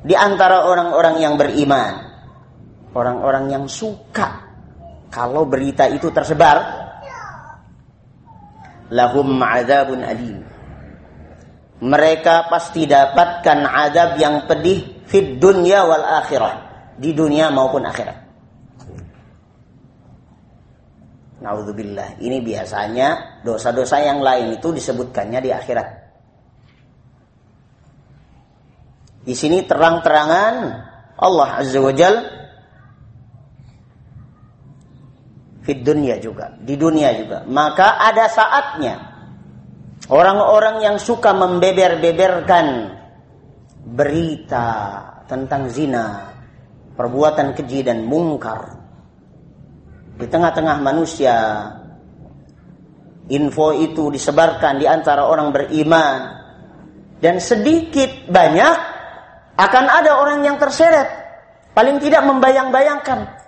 di 0.04 0.14
antara 0.14 0.68
orang-orang 0.68 1.16
yang 1.18 1.34
beriman. 1.40 2.09
Orang-orang 2.90 3.54
yang 3.54 3.64
suka 3.70 4.50
kalau 5.10 5.46
berita 5.46 5.86
itu 5.86 6.10
tersebar 6.10 6.58
lahum 8.90 9.38
adzabun 9.38 10.02
alim. 10.02 10.42
Mereka 11.80 12.52
pasti 12.52 12.84
dapatkan 12.84 13.58
adab 13.64 14.20
yang 14.20 14.44
pedih 14.44 15.06
fid 15.08 15.40
dunya 15.40 15.80
wal 15.86 16.04
akhirah, 16.22 16.54
di 17.00 17.16
dunia 17.16 17.48
maupun 17.48 17.88
akhirat. 17.88 18.18
Naudzubillah. 21.40 22.20
Ini 22.20 22.44
biasanya 22.44 23.40
dosa-dosa 23.40 23.96
yang 24.04 24.20
lain 24.20 24.60
itu 24.60 24.76
disebutkannya 24.76 25.40
di 25.40 25.50
akhirat. 25.56 25.88
Di 29.24 29.32
sini 29.32 29.64
terang-terangan 29.64 30.54
Allah 31.16 31.48
Azza 31.64 31.80
wa 31.80 31.92
Jal 31.96 32.39
Fit 35.70 35.86
dunia 35.86 36.18
juga, 36.18 36.50
di 36.58 36.74
dunia 36.74 37.14
juga. 37.14 37.46
Maka 37.46 38.02
ada 38.02 38.26
saatnya 38.26 38.98
orang-orang 40.10 40.82
yang 40.82 40.98
suka 40.98 41.30
membeber-beberkan 41.30 42.90
berita 43.86 44.66
tentang 45.30 45.70
zina, 45.70 46.34
perbuatan 46.98 47.54
keji 47.54 47.86
dan 47.86 48.02
mungkar, 48.02 48.82
di 50.18 50.26
tengah-tengah 50.26 50.82
manusia. 50.82 51.38
Info 53.30 53.70
itu 53.70 54.10
disebarkan 54.10 54.82
di 54.82 54.90
antara 54.90 55.22
orang 55.22 55.54
beriman. 55.54 56.42
Dan 57.22 57.38
sedikit 57.38 58.26
banyak 58.26 58.76
akan 59.54 59.84
ada 59.86 60.18
orang 60.18 60.42
yang 60.42 60.58
terseret. 60.58 61.06
Paling 61.78 62.02
tidak 62.02 62.26
membayang-bayangkan 62.26 63.39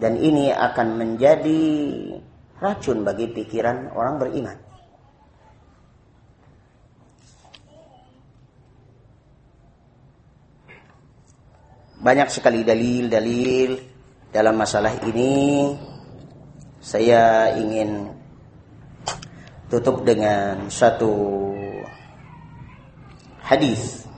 dan 0.00 0.16
ini 0.16 0.48
akan 0.50 0.96
menjadi 0.96 1.62
racun 2.58 3.04
bagi 3.04 3.28
pikiran 3.28 3.92
orang 3.92 4.16
beriman 4.16 4.58
Banyak 12.00 12.32
sekali 12.32 12.64
dalil-dalil 12.64 13.76
dalam 14.32 14.56
masalah 14.56 14.96
ini. 15.04 15.76
Saya 16.80 17.52
ingin 17.60 18.08
tutup 19.68 20.00
dengan 20.08 20.72
satu 20.72 21.12
hadis 23.44 24.09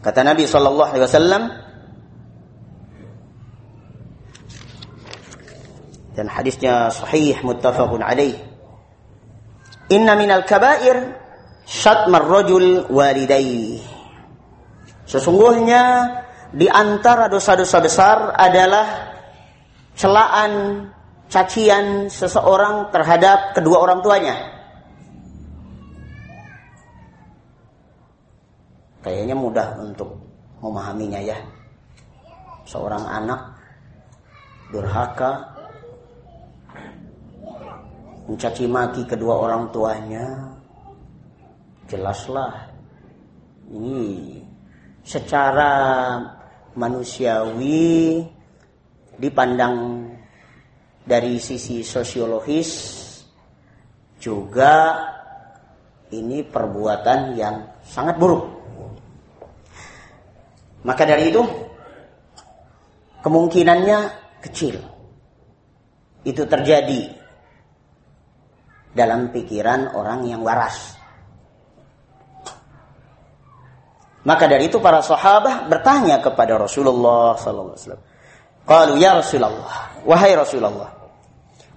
Kata 0.00 0.24
Nabi 0.24 0.48
sallallahu 0.48 0.90
alaihi 0.96 1.04
wasallam 1.04 1.42
dan 6.16 6.26
hadisnya 6.28 6.88
sahih 6.88 7.36
muttafaqun 7.44 8.00
alaih. 8.00 8.36
Inna 9.92 10.16
minal 10.16 10.48
kaba'ir 10.48 11.16
syatmar 11.68 12.24
rajul 12.24 12.88
walidai. 12.88 13.80
Sesungguhnya 15.04 15.82
di 16.54 16.66
antara 16.66 17.28
dosa-dosa 17.28 17.78
besar 17.82 18.18
adalah 18.34 19.14
celaan, 19.98 20.52
cacian 21.28 22.08
seseorang 22.10 22.88
terhadap 22.88 23.52
kedua 23.52 23.84
orang 23.84 24.00
tuanya. 24.00 24.59
Kayaknya 29.00 29.36
mudah 29.36 29.68
untuk 29.80 30.20
memahaminya 30.60 31.20
ya. 31.24 31.38
Seorang 32.68 33.04
anak 33.08 33.40
durhaka 34.70 35.50
mencaci 38.30 38.70
maki 38.70 39.02
kedua 39.10 39.42
orang 39.42 39.74
tuanya 39.74 40.54
jelaslah 41.90 42.70
ini 43.74 44.38
secara 45.02 45.72
manusiawi 46.78 48.22
dipandang 49.18 50.06
dari 51.02 51.42
sisi 51.42 51.82
sosiologis 51.82 52.70
juga 54.22 55.02
ini 56.14 56.46
perbuatan 56.46 57.34
yang 57.34 57.82
sangat 57.82 58.14
buruk. 58.14 58.59
Maka 60.80 61.02
dari 61.04 61.28
itu 61.28 61.42
kemungkinannya 63.20 63.98
kecil. 64.40 64.80
Itu 66.24 66.44
terjadi 66.44 67.16
dalam 68.92 69.32
pikiran 69.32 69.94
orang 69.96 70.26
yang 70.28 70.40
waras. 70.44 71.00
Maka 74.20 74.44
dari 74.44 74.68
itu 74.68 74.76
para 74.84 75.00
sahabat 75.00 75.72
bertanya 75.72 76.20
kepada 76.20 76.60
Rasulullah 76.60 77.40
sallallahu 77.40 77.72
alaihi 77.72 77.80
wasallam. 77.80 78.04
Qalu 78.68 78.94
ya 79.00 79.16
Rasulullah, 79.16 79.76
wahai 80.04 80.36
Rasulullah, 80.36 80.92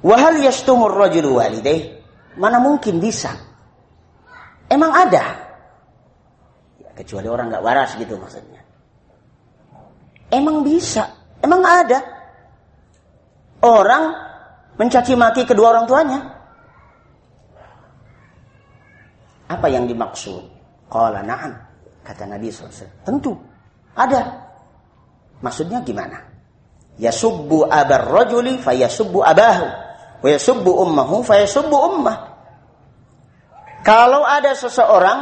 wa 0.03 0.15
hal 0.19 0.35
yashtumur 0.43 0.91
rajulu 0.91 1.39
walidayh? 1.39 2.03
Mana 2.35 2.59
mungkin 2.59 2.99
bisa? 2.99 3.31
Emang 4.67 4.91
ada? 4.91 5.23
Ya, 6.83 6.89
kecuali 6.99 7.31
orang 7.31 7.47
nggak 7.47 7.63
waras 7.63 7.95
gitu 7.95 8.19
maksudnya. 8.19 8.52
Emang 10.33 10.65
bisa? 10.65 11.05
Emang 11.45 11.61
ada? 11.61 12.01
Orang 13.61 14.09
mencaci 14.81 15.13
maki 15.13 15.45
kedua 15.45 15.77
orang 15.77 15.85
tuanya? 15.85 16.19
Apa 19.53 19.69
yang 19.69 19.85
dimaksud? 19.85 20.41
Qala 20.89 21.21
na'am. 21.21 21.53
Kata 22.01 22.25
Nabi 22.25 22.49
SAW. 22.49 23.05
Tentu. 23.05 23.37
Ada. 23.93 24.25
Maksudnya 25.45 25.85
gimana? 25.85 26.17
Yasubbu 26.97 27.69
abar 27.69 28.09
rajuli 28.09 28.57
fayasubbu 28.57 29.21
abahu. 29.21 29.67
Wa 30.25 30.29
yasubbu 30.33 30.71
ummahu 30.81 31.21
fayasubbu 31.21 31.77
ummah. 31.93 32.17
Kalau 33.85 34.25
ada 34.25 34.55
seseorang 34.57 35.19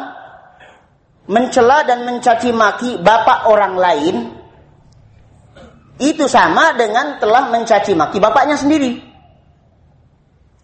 mencela 1.28 1.84
dan 1.84 2.06
mencaci 2.06 2.54
maki 2.54 3.02
bapak 3.02 3.50
orang 3.50 3.74
lain, 3.76 4.16
itu 6.00 6.26
sama 6.30 6.78
dengan 6.80 7.20
telah 7.20 7.52
mencaci 7.52 7.92
maki 7.98 8.18
bapaknya 8.24 8.56
sendiri. 8.56 9.02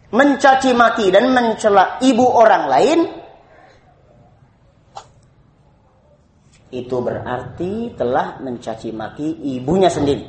Mencaci 0.07 0.71
maki 0.71 1.11
dan 1.11 1.35
mencela 1.35 1.99
ibu 1.99 2.23
orang 2.23 2.63
lain 2.71 2.99
itu 6.71 6.95
berarti 6.99 7.91
telah 7.95 8.39
mencaci 8.39 8.95
maki 8.95 9.27
ibunya 9.59 9.91
sendiri. 9.91 10.23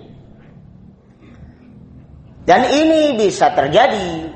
Dan 2.49 2.65
ini 2.73 3.15
bisa 3.15 3.53
terjadi. 3.53 4.35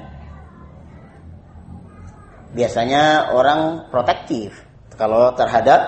Biasanya 2.52 3.32
orang 3.32 3.88
protektif 3.88 4.52
kalau 5.00 5.32
terhadap 5.32 5.80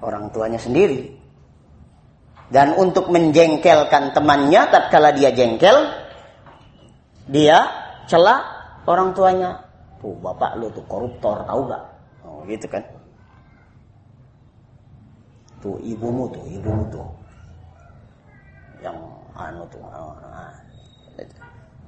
orang 0.00 0.30
tuanya 0.30 0.62
sendiri. 0.62 1.19
Dan 2.50 2.74
untuk 2.74 3.06
menjengkelkan 3.14 4.10
temannya 4.10 4.66
tatkala 4.74 5.14
dia 5.14 5.30
jengkel, 5.30 5.86
dia 7.30 7.70
celak 8.10 8.42
orang 8.90 9.14
tuanya. 9.14 9.62
Tuh 10.02 10.18
bapak 10.18 10.58
lu 10.58 10.66
tuh 10.74 10.82
koruptor, 10.90 11.46
tahu 11.46 11.70
gak? 11.70 11.84
Oh 12.26 12.42
gitu 12.50 12.66
kan. 12.66 12.82
Tuh 15.62 15.76
ibumu 15.84 16.26
tuh, 16.32 16.42
ibumu 16.50 16.84
tuh. 16.90 17.08
Yang 18.82 18.98
anu 19.36 19.62
tuh. 19.68 19.80
Oh, 19.84 20.16
nah. 20.18 20.56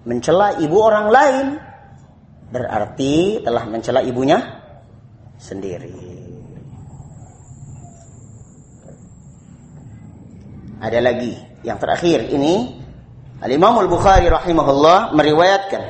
Mencela 0.04 0.60
ibu 0.60 0.76
orang 0.76 1.06
lain 1.08 1.46
berarti 2.52 3.40
telah 3.40 3.64
mencela 3.64 4.04
ibunya 4.04 4.38
sendiri. 5.40 6.11
Ada 10.82 10.98
lagi. 10.98 11.38
Yang 11.62 11.78
terakhir 11.78 12.18
ini 12.34 12.82
Al-Imam 13.38 13.78
Al-Bukhari 13.78 14.26
rahimahullah 14.26 15.14
meriwayatkan. 15.14 15.82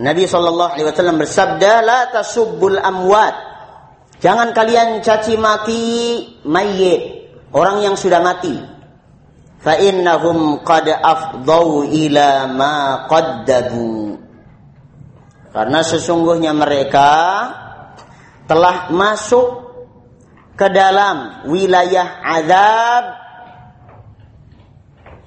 Nabi 0.00 0.24
sallallahu 0.24 0.78
alaihi 0.78 0.86
wasallam 0.86 1.18
bersabda 1.18 1.72
la 1.82 2.00
tasubbul 2.14 2.78
amwat. 2.78 3.34
Jangan 4.22 4.54
kalian 4.54 5.02
caci 5.02 5.34
maki 5.34 5.82
mayit 6.46 7.30
orang 7.50 7.82
yang 7.82 7.94
sudah 7.98 8.22
mati. 8.22 8.58
Fa 9.60 9.76
innahum 9.76 10.62
qad 10.66 10.88
afdau 10.88 11.86
ila 11.86 12.46
ma 12.50 13.06
qaddabu. 13.10 14.16
Karena 15.50 15.82
sesungguhnya 15.82 16.54
mereka 16.54 17.10
telah 18.50 18.90
masuk 18.90 19.69
ke 20.60 20.68
dalam 20.68 21.48
wilayah 21.48 22.20
azab 22.20 23.04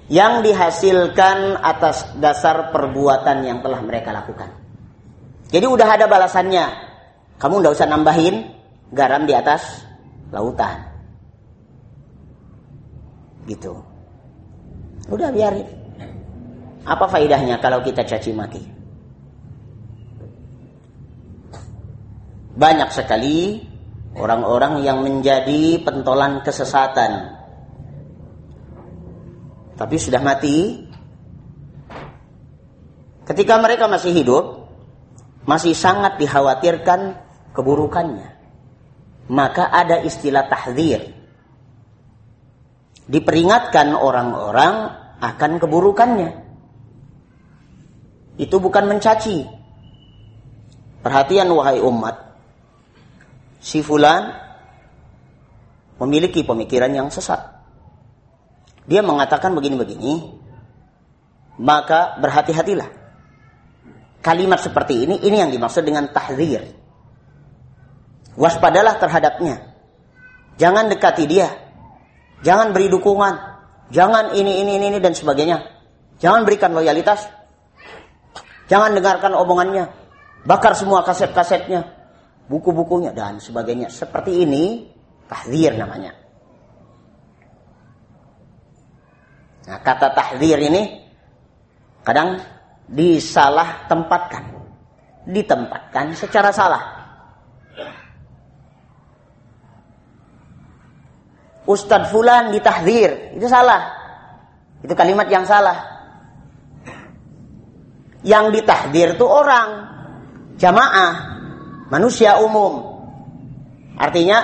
yang 0.05 0.45
dihasilkan 0.45 1.57
atas 1.57 2.05
dasar 2.21 2.69
perbuatan 2.69 3.41
yang 3.41 3.65
telah 3.65 3.81
mereka 3.81 4.13
lakukan. 4.13 4.53
Jadi 5.49 5.65
udah 5.65 5.89
ada 5.89 6.05
balasannya. 6.05 6.65
Kamu 7.41 7.65
nggak 7.65 7.73
usah 7.73 7.89
nambahin 7.89 8.45
garam 8.93 9.25
di 9.25 9.33
atas 9.33 9.81
lautan. 10.29 10.85
Gitu. 13.49 13.73
Udah 15.09 15.33
biarin. 15.33 15.65
Apa 16.85 17.09
faidahnya 17.09 17.57
kalau 17.57 17.81
kita 17.81 18.05
caci 18.05 18.37
maki? 18.37 18.61
Banyak 22.53 22.93
sekali 22.93 23.72
orang-orang 24.17 24.85
yang 24.85 25.01
menjadi 25.01 25.81
pentolan 25.81 26.45
kesesatan. 26.45 27.41
Tapi 29.73 29.95
sudah 29.97 30.21
mati. 30.21 30.85
Ketika 33.23 33.55
mereka 33.57 33.87
masih 33.87 34.11
hidup, 34.13 34.67
masih 35.47 35.73
sangat 35.73 36.19
dikhawatirkan 36.19 37.17
keburukannya. 37.55 38.29
Maka 39.31 39.71
ada 39.71 40.03
istilah 40.03 40.51
tahdir 40.51 41.23
diperingatkan 43.07 43.95
orang-orang 43.95 44.95
akan 45.19 45.51
keburukannya. 45.59 46.31
Itu 48.39 48.57
bukan 48.57 48.89
mencaci. 48.89 49.45
Perhatian 51.03 51.51
wahai 51.51 51.83
umat. 51.83 52.32
Si 53.63 53.79
fulan 53.79 54.27
memiliki 56.03 56.43
pemikiran 56.43 56.91
yang 56.91 57.07
sesat. 57.07 57.39
Dia 58.83 58.99
mengatakan 58.99 59.55
begini-begini, 59.55 60.35
maka 61.63 62.19
berhati-hatilah. 62.19 62.91
Kalimat 64.19 64.59
seperti 64.59 65.07
ini, 65.07 65.23
ini 65.23 65.39
yang 65.39 65.51
dimaksud 65.51 65.87
dengan 65.87 66.11
tahzir. 66.11 66.75
Waspadalah 68.35 68.99
terhadapnya. 68.99 69.71
Jangan 70.59 70.91
dekati 70.91 71.23
dia 71.23 71.63
Jangan 72.43 72.75
beri 72.75 72.91
dukungan. 72.91 73.33
Jangan 73.89 74.35
ini, 74.35 74.61
ini, 74.61 74.77
ini, 74.77 74.99
dan 74.99 75.15
sebagainya. 75.15 75.63
Jangan 76.19 76.43
berikan 76.43 76.75
loyalitas. 76.75 77.31
Jangan 78.67 78.93
dengarkan 78.93 79.31
omongannya. 79.33 79.89
Bakar 80.43 80.75
semua 80.75 81.07
kaset-kasetnya. 81.07 82.02
Buku-bukunya 82.47 83.15
dan 83.15 83.39
sebagainya. 83.39 83.87
Seperti 83.87 84.43
ini, 84.43 84.87
tahdir 85.27 85.73
namanya. 85.79 86.11
Nah, 89.63 89.79
kata 89.79 90.11
tahdir 90.11 90.59
ini 90.59 91.07
kadang 92.03 92.39
disalah 92.87 93.87
tempatkan. 93.87 94.51
Ditempatkan 95.23 96.11
secara 96.19 96.51
salah. 96.51 96.83
Ustadz 101.63 102.11
Fulan 102.11 102.51
ditahdir. 102.51 103.39
Itu 103.39 103.47
salah. 103.47 103.87
Itu 104.83 104.91
kalimat 104.99 105.31
yang 105.31 105.47
salah. 105.47 105.79
Yang 108.19 108.59
ditahdir 108.59 109.15
itu 109.15 109.23
orang. 109.23 109.87
Jamaah. 110.59 111.32
Manusia 111.93 112.41
umum. 112.41 112.89
Artinya, 114.01 114.41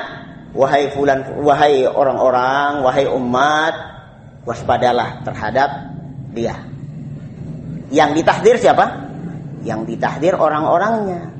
wahai 0.53 0.93
fulan, 0.93 1.25
wahai 1.41 1.89
orang-orang, 1.89 2.85
wahai 2.85 3.09
umat, 3.09 3.73
waspadalah 4.45 5.25
terhadap 5.25 5.69
dia. 6.29 6.53
Yang 7.89 8.21
ditahdir 8.21 8.55
siapa? 8.61 8.85
Yang 9.65 9.97
ditahdir 9.97 10.37
orang-orangnya. 10.37 11.33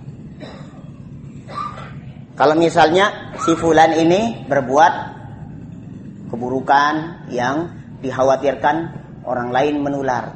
Kalau 2.34 2.58
misalnya 2.58 3.36
si 3.46 3.54
fulan 3.54 3.94
ini 3.94 4.50
berbuat 4.50 4.94
keburukan 6.34 7.28
yang 7.30 7.70
dikhawatirkan 8.02 8.76
orang 9.30 9.54
lain 9.54 9.86
menular. 9.86 10.34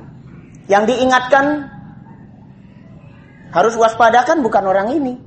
Yang 0.70 0.94
diingatkan 0.94 1.66
harus 3.50 3.74
waspadakan 3.74 4.46
bukan 4.46 4.64
orang 4.70 4.94
ini. 4.94 5.23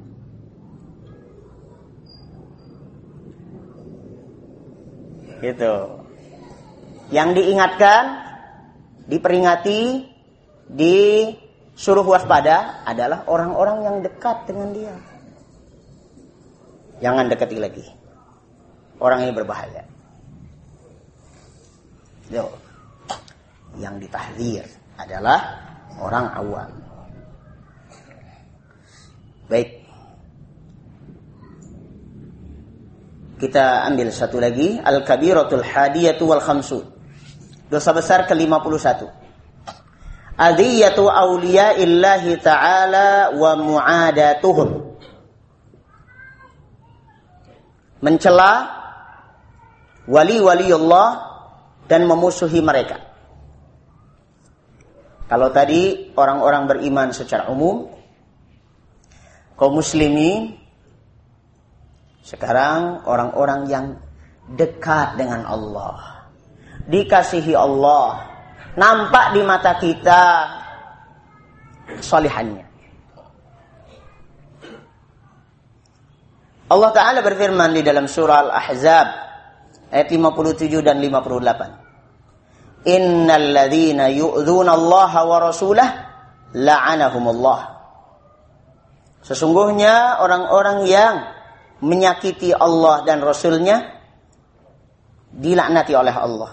Gitu. 5.41 5.75
Yang 7.13 7.29
diingatkan, 7.39 8.05
diperingati, 9.07 9.83
disuruh 10.67 12.07
waspada 12.07 12.83
adalah 12.83 13.29
orang-orang 13.31 13.79
yang 13.87 13.97
dekat 14.03 14.49
dengan 14.49 14.69
dia. 14.75 14.97
Jangan 16.99 17.29
dekati 17.29 17.57
lagi. 17.61 17.87
Orang 18.97 19.29
ini 19.29 19.33
berbahaya. 19.37 19.85
Yo. 22.33 22.49
Yang 23.77 24.09
ditahdir 24.09 24.65
adalah 24.97 25.61
orang 26.01 26.27
awam. 26.33 26.71
Baik. 29.53 29.76
Kita 33.37 33.85
ambil 33.85 34.09
satu 34.09 34.41
lagi. 34.41 34.81
Al-kabiratul 34.81 35.61
hadiyatu 35.61 36.25
wal 36.25 36.41
khamsun. 36.41 36.89
Dosa 37.69 37.93
besar 37.93 38.25
ke-51. 38.25 39.05
Adiyatu 40.37 41.09
awliya 41.09 41.77
illahi 41.81 42.41
ta'ala 42.41 43.33
wa 43.37 43.53
mu'adatuhum. 43.57 44.69
Mencela 48.05 48.53
wali-wali 50.05 50.69
Allah 50.73 51.09
dan 51.89 52.05
memusuhi 52.05 52.61
mereka. 52.61 53.01
Kalau 55.27 55.51
tadi 55.51 56.15
orang-orang 56.15 56.71
beriman 56.71 57.11
secara 57.11 57.51
umum, 57.51 57.91
kaum 59.59 59.75
muslimin, 59.75 60.55
sekarang 62.27 63.07
orang-orang 63.07 63.71
yang 63.71 63.87
dekat 64.51 65.15
dengan 65.15 65.47
Allah. 65.47 66.27
Dikasihi 66.91 67.55
Allah. 67.55 68.27
Nampak 68.75 69.39
di 69.39 69.47
mata 69.47 69.79
kita 69.79 70.23
solihannya. 72.03 72.67
Allah 76.67 76.91
Ta'ala 76.91 77.23
berfirman 77.23 77.71
di 77.79 77.87
dalam 77.87 78.11
surah 78.11 78.51
Al-Ahzab 78.51 79.07
ayat 79.95 80.11
57 80.11 80.83
dan 80.83 80.99
58. 80.99 82.91
innal 82.91 83.55
ladzina 83.55 84.11
yu'dzuna 84.11 84.75
Allah 84.75 85.13
wa 85.23 85.39
rasulah 85.47 85.89
la'anahumullah. 86.55 87.61
Sesungguhnya 89.23 90.23
orang-orang 90.23 90.87
yang 90.91 91.36
menyakiti 91.81 92.57
Allah 92.57 93.05
dan 93.05 93.21
Rasulnya 93.21 93.83
dilaknati 95.33 95.93
oleh 95.93 96.15
Allah. 96.15 96.53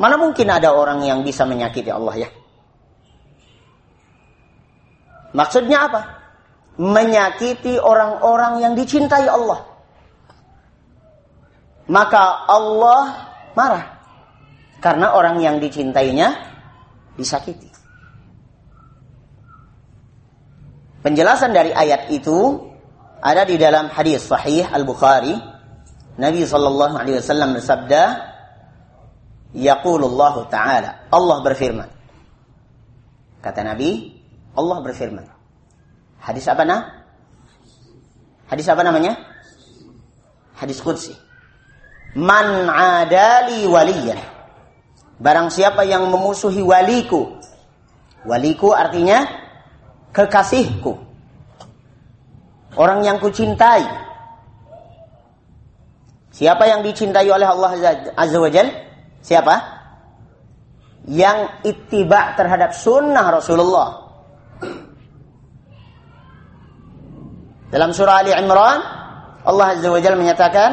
Mana 0.00 0.16
mungkin 0.16 0.48
ada 0.48 0.72
orang 0.72 1.04
yang 1.04 1.20
bisa 1.24 1.44
menyakiti 1.44 1.92
Allah 1.92 2.24
ya? 2.24 2.30
Maksudnya 5.36 5.78
apa? 5.86 6.00
Menyakiti 6.80 7.76
orang-orang 7.76 8.64
yang 8.64 8.72
dicintai 8.72 9.28
Allah. 9.28 9.60
Maka 11.90 12.48
Allah 12.48 13.02
marah. 13.52 13.84
Karena 14.80 15.12
orang 15.12 15.36
yang 15.44 15.60
dicintainya 15.60 16.32
disakiti. 17.20 17.68
Penjelasan 21.04 21.52
dari 21.52 21.72
ayat 21.72 22.08
itu 22.08 22.69
ada 23.20 23.44
di 23.44 23.60
dalam 23.60 23.92
hadis 23.92 24.24
sahih 24.24 24.64
Al-Bukhari. 24.64 25.36
Nabi 26.20 26.44
sallallahu 26.44 26.96
alaihi 26.96 27.20
wasallam 27.20 27.56
bersabda, 27.56 28.02
"Yaqulullah 29.56 30.34
taala." 30.48 31.08
Allah 31.12 31.36
berfirman. 31.44 31.88
Kata 33.40 33.60
Nabi, 33.64 34.20
Allah 34.56 34.78
berfirman. 34.84 35.24
Hadis 36.20 36.44
apa 36.48 36.64
nah? 36.68 36.80
Hadis 38.48 38.68
apa 38.68 38.84
namanya? 38.84 39.16
Hadis 40.56 40.84
Qudsi. 40.84 41.16
Man 42.12 42.68
adali 42.68 43.64
waliyan. 43.64 44.20
Barang 45.20 45.48
siapa 45.48 45.88
yang 45.88 46.08
memusuhi 46.12 46.60
waliku. 46.60 47.40
Waliku 48.28 48.76
artinya 48.76 49.24
kekasihku. 50.12 51.09
Orang 52.80 53.04
yang 53.04 53.20
kucintai. 53.20 53.84
Siapa 56.32 56.64
yang 56.64 56.80
dicintai 56.80 57.28
oleh 57.28 57.44
Allah 57.44 57.76
Azza 58.16 58.38
wa 58.40 58.48
Jal? 58.48 58.72
Siapa? 59.20 59.54
Yang 61.04 61.60
ittiba 61.68 62.32
terhadap 62.40 62.72
sunnah 62.72 63.28
Rasulullah 63.36 63.88
Dalam 67.70 67.94
surah 67.94 68.24
Ali 68.24 68.32
Imran, 68.34 68.78
Allah 69.46 69.66
Azza 69.76 69.88
wa 69.92 70.00
Jalla 70.02 70.18
menyatakan, 70.18 70.70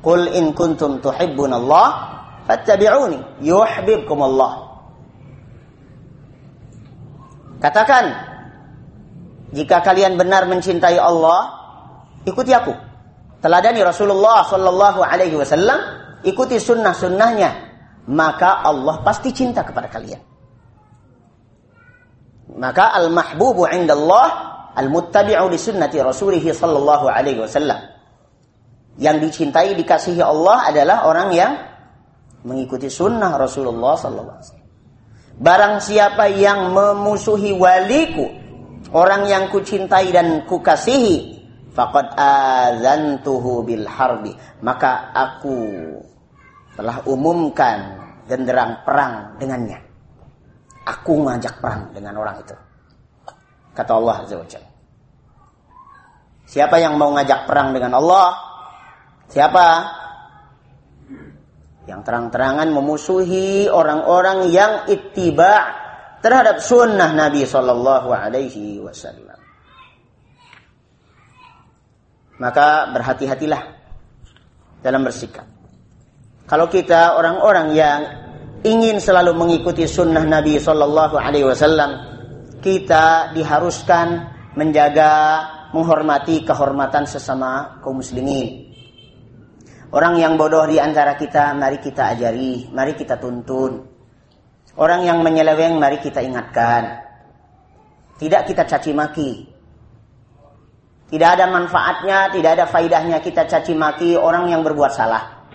"Qul 0.00 0.32
in 0.32 0.56
kuntum 0.56 1.02
tuhibbunallah 1.04 1.88
fattabi'uni 2.48 3.44
yuhibbukum 3.44 4.18
Allah." 4.24 4.52
Katakan, 7.60 8.35
jika 9.54 9.82
kalian 9.82 10.18
benar 10.18 10.50
mencintai 10.50 10.98
Allah, 10.98 11.54
ikuti 12.26 12.50
aku. 12.50 12.74
Teladani 13.38 13.84
Rasulullah 13.84 14.42
sallallahu 14.42 15.04
alaihi 15.06 15.38
wasallam, 15.38 15.78
ikuti 16.26 16.58
sunnah-sunnahnya, 16.58 17.50
maka 18.10 18.64
Allah 18.66 19.02
pasti 19.06 19.30
cinta 19.30 19.62
kepada 19.62 19.86
kalian. 19.86 20.18
Maka 22.56 22.94
al-mahbubu 22.96 23.68
indallah 23.70 24.26
al-muttabi'u 24.74 25.46
li 25.50 25.58
sunnati 25.58 25.98
rasulih 26.00 26.42
sallallahu 26.42 27.06
alaihi 27.06 27.42
wasallam. 27.42 27.78
Yang 28.96 29.16
dicintai 29.28 29.76
dikasihi 29.76 30.24
Allah 30.24 30.72
adalah 30.72 31.04
orang 31.04 31.28
yang 31.36 31.52
mengikuti 32.48 32.88
sunnah 32.88 33.36
Rasulullah 33.36 33.92
sallallahu 33.98 34.36
alaihi 34.40 34.48
wasallam. 34.48 34.70
Barang 35.36 35.74
siapa 35.84 36.32
yang 36.32 36.72
memusuhi 36.72 37.52
waliku, 37.52 38.24
orang 38.92 39.26
yang 39.26 39.48
kucintai 39.50 40.10
dan 40.14 40.44
kukasihi, 40.46 41.42
faqad 41.72 42.14
azantuhu 42.14 43.66
bil 43.66 43.86
harbi. 43.86 44.32
Maka 44.62 45.10
aku 45.14 45.58
telah 46.76 47.00
umumkan 47.08 48.02
genderang 48.28 48.84
perang 48.84 49.38
dengannya. 49.40 49.80
Aku 50.86 51.18
mengajak 51.18 51.58
perang 51.58 51.90
dengan 51.90 52.14
orang 52.14 52.38
itu. 52.38 52.54
Kata 53.74 53.92
Allah 53.98 54.22
Azza 54.22 54.38
wa 54.38 54.46
Siapa 56.46 56.78
yang 56.78 56.94
mau 56.94 57.10
ngajak 57.10 57.50
perang 57.50 57.74
dengan 57.74 57.98
Allah? 57.98 58.38
Siapa? 59.26 59.66
Yang 61.90 62.00
terang-terangan 62.06 62.70
memusuhi 62.70 63.66
orang-orang 63.66 64.46
yang 64.54 64.86
ittiba 64.86 65.85
terhadap 66.26 66.58
sunnah 66.58 67.14
Nabi 67.14 67.46
Sallallahu 67.46 68.10
Alaihi 68.10 68.82
Wasallam. 68.82 69.38
Maka 72.42 72.90
berhati-hatilah 72.90 73.62
dalam 74.82 75.06
bersikap. 75.06 75.46
Kalau 76.50 76.66
kita 76.66 77.14
orang-orang 77.14 77.68
yang 77.78 78.00
ingin 78.66 78.98
selalu 78.98 79.38
mengikuti 79.38 79.86
sunnah 79.86 80.26
Nabi 80.26 80.58
Sallallahu 80.58 81.14
Alaihi 81.14 81.46
Wasallam, 81.46 81.90
kita 82.58 83.30
diharuskan 83.30 84.34
menjaga 84.58 85.46
menghormati 85.70 86.42
kehormatan 86.42 87.06
sesama 87.06 87.78
kaum 87.86 88.02
muslimin. 88.02 88.66
Orang 89.94 90.18
yang 90.18 90.34
bodoh 90.34 90.66
di 90.66 90.82
antara 90.82 91.14
kita, 91.14 91.54
mari 91.54 91.78
kita 91.78 92.18
ajari, 92.18 92.66
mari 92.74 92.98
kita 92.98 93.14
tuntun. 93.14 93.95
Orang 94.76 95.08
yang 95.08 95.24
menyeleweng, 95.24 95.80
mari 95.80 95.96
kita 96.04 96.20
ingatkan. 96.20 97.00
Tidak 98.20 98.42
kita 98.44 98.68
caci 98.68 98.92
maki. 98.92 99.30
Tidak 101.06 101.28
ada 101.38 101.46
manfaatnya, 101.48 102.28
tidak 102.34 102.60
ada 102.60 102.64
faidahnya 102.68 103.18
kita 103.24 103.46
caci 103.46 103.72
maki 103.72 104.18
orang 104.18 104.50
yang 104.50 104.60
berbuat 104.66 104.92
salah. 104.92 105.48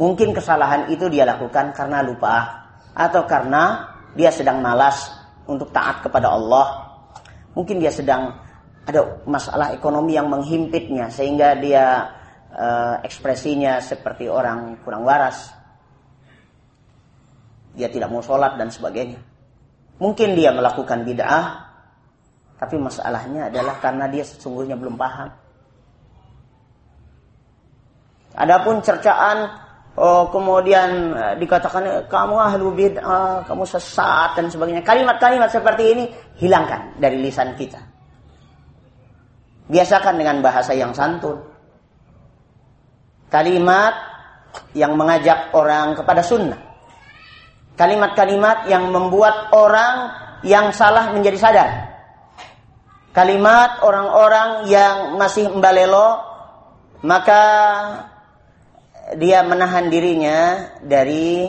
Mungkin 0.00 0.32
kesalahan 0.32 0.88
itu 0.88 1.06
dia 1.12 1.28
lakukan 1.28 1.76
karena 1.76 2.00
lupa 2.00 2.48
atau 2.96 3.28
karena 3.28 3.84
dia 4.16 4.32
sedang 4.32 4.58
malas 4.58 5.12
untuk 5.46 5.70
taat 5.70 6.02
kepada 6.02 6.32
Allah. 6.32 6.88
Mungkin 7.54 7.78
dia 7.78 7.92
sedang 7.92 8.32
ada 8.88 9.22
masalah 9.28 9.70
ekonomi 9.76 10.16
yang 10.16 10.26
menghimpitnya 10.26 11.12
sehingga 11.12 11.54
dia 11.60 12.10
uh, 12.50 12.98
ekspresinya 13.06 13.78
seperti 13.78 14.26
orang 14.26 14.80
kurang 14.82 15.06
waras. 15.06 15.59
Dia 17.74 17.88
tidak 17.90 18.10
mau 18.10 18.22
sholat 18.22 18.58
dan 18.58 18.70
sebagainya. 18.72 19.20
Mungkin 20.00 20.32
dia 20.32 20.50
melakukan 20.50 21.04
bid'ah, 21.04 21.46
tapi 22.56 22.80
masalahnya 22.80 23.52
adalah 23.52 23.76
karena 23.78 24.08
dia 24.08 24.24
sesungguhnya 24.24 24.74
belum 24.74 24.96
paham. 24.96 25.28
Adapun 28.34 28.80
cercaan 28.80 29.68
Oh, 29.98 30.30
kemudian 30.30 31.12
eh, 31.18 31.34
dikatakan 31.42 31.82
eh, 31.82 32.02
kamu 32.06 32.36
ahlu 32.38 32.70
bid'ah, 32.72 33.42
kamu 33.42 33.66
sesat 33.66 34.38
dan 34.38 34.46
sebagainya. 34.46 34.86
Kalimat-kalimat 34.86 35.50
seperti 35.50 35.84
ini 35.92 36.04
hilangkan 36.38 36.94
dari 37.02 37.18
lisan 37.18 37.58
kita. 37.58 37.82
Biasakan 39.66 40.14
dengan 40.16 40.38
bahasa 40.40 40.72
yang 40.78 40.94
santun. 40.94 41.42
Kalimat 43.28 43.94
yang 44.74 44.94
mengajak 44.94 45.50
orang 45.52 45.98
kepada 45.98 46.22
sunnah. 46.22 46.58
Kalimat-kalimat 47.80 48.68
yang 48.68 48.92
membuat 48.92 49.48
orang 49.56 50.12
yang 50.44 50.68
salah 50.76 51.16
menjadi 51.16 51.38
sadar. 51.40 51.70
Kalimat 53.16 53.80
orang-orang 53.80 54.68
yang 54.68 55.16
masih 55.16 55.48
membalelo, 55.48 56.20
maka 57.00 57.42
dia 59.16 59.40
menahan 59.40 59.88
dirinya 59.88 60.68
dari 60.84 61.48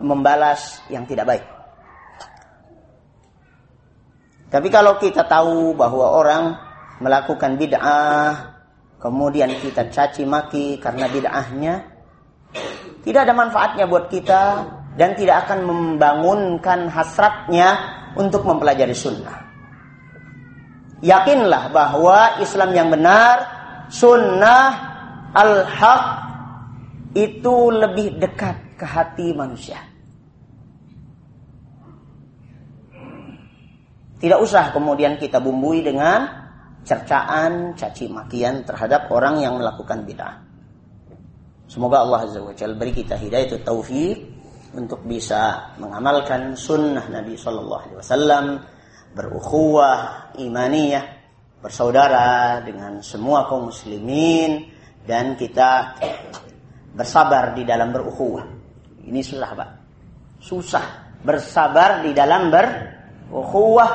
membalas 0.00 0.80
yang 0.88 1.04
tidak 1.04 1.28
baik. 1.28 1.44
Tapi 4.48 4.68
kalau 4.72 4.96
kita 4.96 5.28
tahu 5.28 5.76
bahwa 5.76 6.08
orang 6.08 6.44
melakukan 7.04 7.60
bid'ah, 7.60 8.32
kemudian 8.96 9.52
kita 9.60 9.92
caci 9.92 10.24
maki 10.24 10.80
karena 10.80 11.04
bid'ahnya, 11.04 11.74
tidak 13.04 13.28
ada 13.28 13.36
manfaatnya 13.36 13.84
buat 13.84 14.08
kita 14.08 14.77
dan 14.98 15.14
tidak 15.14 15.46
akan 15.46 15.62
membangunkan 15.62 16.90
hasratnya 16.90 17.78
untuk 18.18 18.42
mempelajari 18.42 18.98
sunnah. 18.98 19.46
Yakinlah 20.98 21.70
bahwa 21.70 22.42
Islam 22.42 22.74
yang 22.74 22.90
benar, 22.90 23.46
sunnah 23.86 24.68
al-haq 25.30 26.04
itu 27.14 27.70
lebih 27.70 28.18
dekat 28.18 28.74
ke 28.74 28.82
hati 28.82 29.30
manusia. 29.38 29.78
Tidak 34.18 34.38
usah 34.42 34.74
kemudian 34.74 35.14
kita 35.14 35.38
bumbui 35.38 35.86
dengan 35.86 36.26
cercaan, 36.82 37.78
caci 37.78 38.10
makian 38.10 38.66
terhadap 38.66 39.06
orang 39.14 39.38
yang 39.38 39.62
melakukan 39.62 40.02
bid'ah. 40.02 40.42
Semoga 41.70 42.02
Allah 42.02 42.26
Azza 42.26 42.42
wa 42.42 42.50
Jalla 42.50 42.74
beri 42.74 42.90
kita 42.90 43.14
hidayah 43.14 43.62
taufik 43.62 44.37
untuk 44.74 45.04
bisa 45.04 45.74
mengamalkan 45.80 46.52
sunnah 46.56 47.08
Nabi 47.08 47.36
Sallallahu 47.36 47.82
Alaihi 47.88 47.98
Wasallam, 48.00 48.46
berukhuwah 49.16 50.32
imaniyah, 50.36 51.04
bersaudara 51.62 52.60
dengan 52.62 53.00
semua 53.00 53.48
kaum 53.48 53.72
muslimin 53.72 54.68
dan 55.08 55.34
kita 55.36 55.96
bersabar 56.92 57.56
di 57.56 57.64
dalam 57.64 57.92
berukhuwah. 57.92 58.44
Ini 59.08 59.20
susah, 59.24 59.50
Pak. 59.56 59.70
Susah 60.38 60.86
bersabar 61.24 62.04
di 62.04 62.12
dalam 62.12 62.52
berukhuwah. 62.52 63.92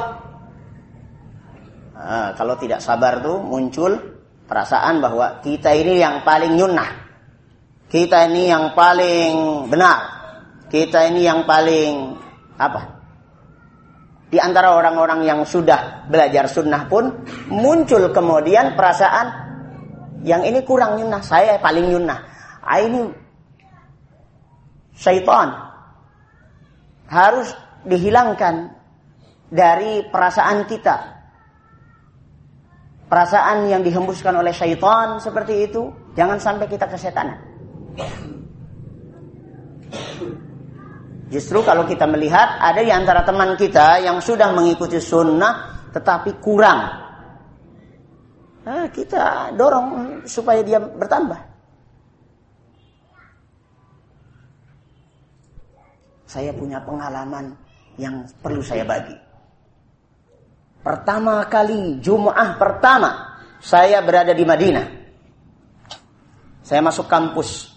Nah, 1.93 2.29
kalau 2.35 2.57
tidak 2.59 2.83
sabar 2.83 3.21
tuh 3.23 3.39
muncul 3.39 3.95
perasaan 4.43 4.99
bahwa 4.99 5.39
kita 5.39 5.71
ini 5.71 6.03
yang 6.03 6.25
paling 6.25 6.57
nyunnah 6.57 7.03
kita 7.93 8.25
ini 8.25 8.49
yang 8.49 8.73
paling 8.73 9.69
benar. 9.69 10.22
Kita 10.73 11.05
ini 11.05 11.21
yang 11.21 11.45
paling 11.45 12.17
apa? 12.57 12.81
Di 14.33 14.41
antara 14.41 14.73
orang-orang 14.73 15.21
yang 15.21 15.45
sudah 15.45 16.09
belajar 16.09 16.49
sunnah 16.49 16.89
pun 16.89 17.13
muncul 17.53 18.09
kemudian 18.09 18.73
perasaan 18.73 19.27
yang 20.25 20.41
ini 20.41 20.65
kurang 20.65 20.97
nyunnah, 20.97 21.21
saya 21.21 21.61
paling 21.61 21.93
nyunnah. 21.93 22.25
Ah, 22.65 22.81
ini 22.81 23.05
syaitan 24.97 25.53
harus 27.05 27.53
dihilangkan 27.85 28.73
dari 29.53 30.09
perasaan 30.09 30.65
kita. 30.65 31.21
Perasaan 33.13 33.69
yang 33.69 33.85
dihembuskan 33.85 34.41
oleh 34.41 34.57
syaitan 34.57 35.21
seperti 35.21 35.69
itu, 35.69 35.93
jangan 36.17 36.41
sampai 36.41 36.65
kita 36.65 36.89
kesetanan. 36.89 37.37
Justru 41.33 41.65
kalau 41.65 41.89
kita 41.89 42.05
melihat 42.05 42.61
ada 42.61 42.77
di 42.77 42.93
antara 42.93 43.25
teman 43.25 43.57
kita 43.57 44.05
yang 44.05 44.21
sudah 44.21 44.53
mengikuti 44.53 45.01
sunnah 45.01 45.89
tetapi 45.89 46.37
kurang. 46.37 47.01
Nah, 48.69 48.85
kita 48.93 49.49
dorong 49.57 50.21
supaya 50.29 50.61
dia 50.61 50.77
bertambah. 50.77 51.41
Saya 56.29 56.53
punya 56.53 56.77
pengalaman 56.85 57.57
yang 57.97 58.29
perlu 58.37 58.61
saya 58.61 58.85
bagi. 58.85 59.17
Pertama 60.85 61.49
kali 61.49 61.97
Jum'ah 61.97 62.61
pertama 62.61 63.41
saya 63.57 64.05
berada 64.05 64.37
di 64.37 64.45
Madinah. 64.45 64.87
Saya 66.61 66.85
masuk 66.85 67.09
kampus 67.09 67.72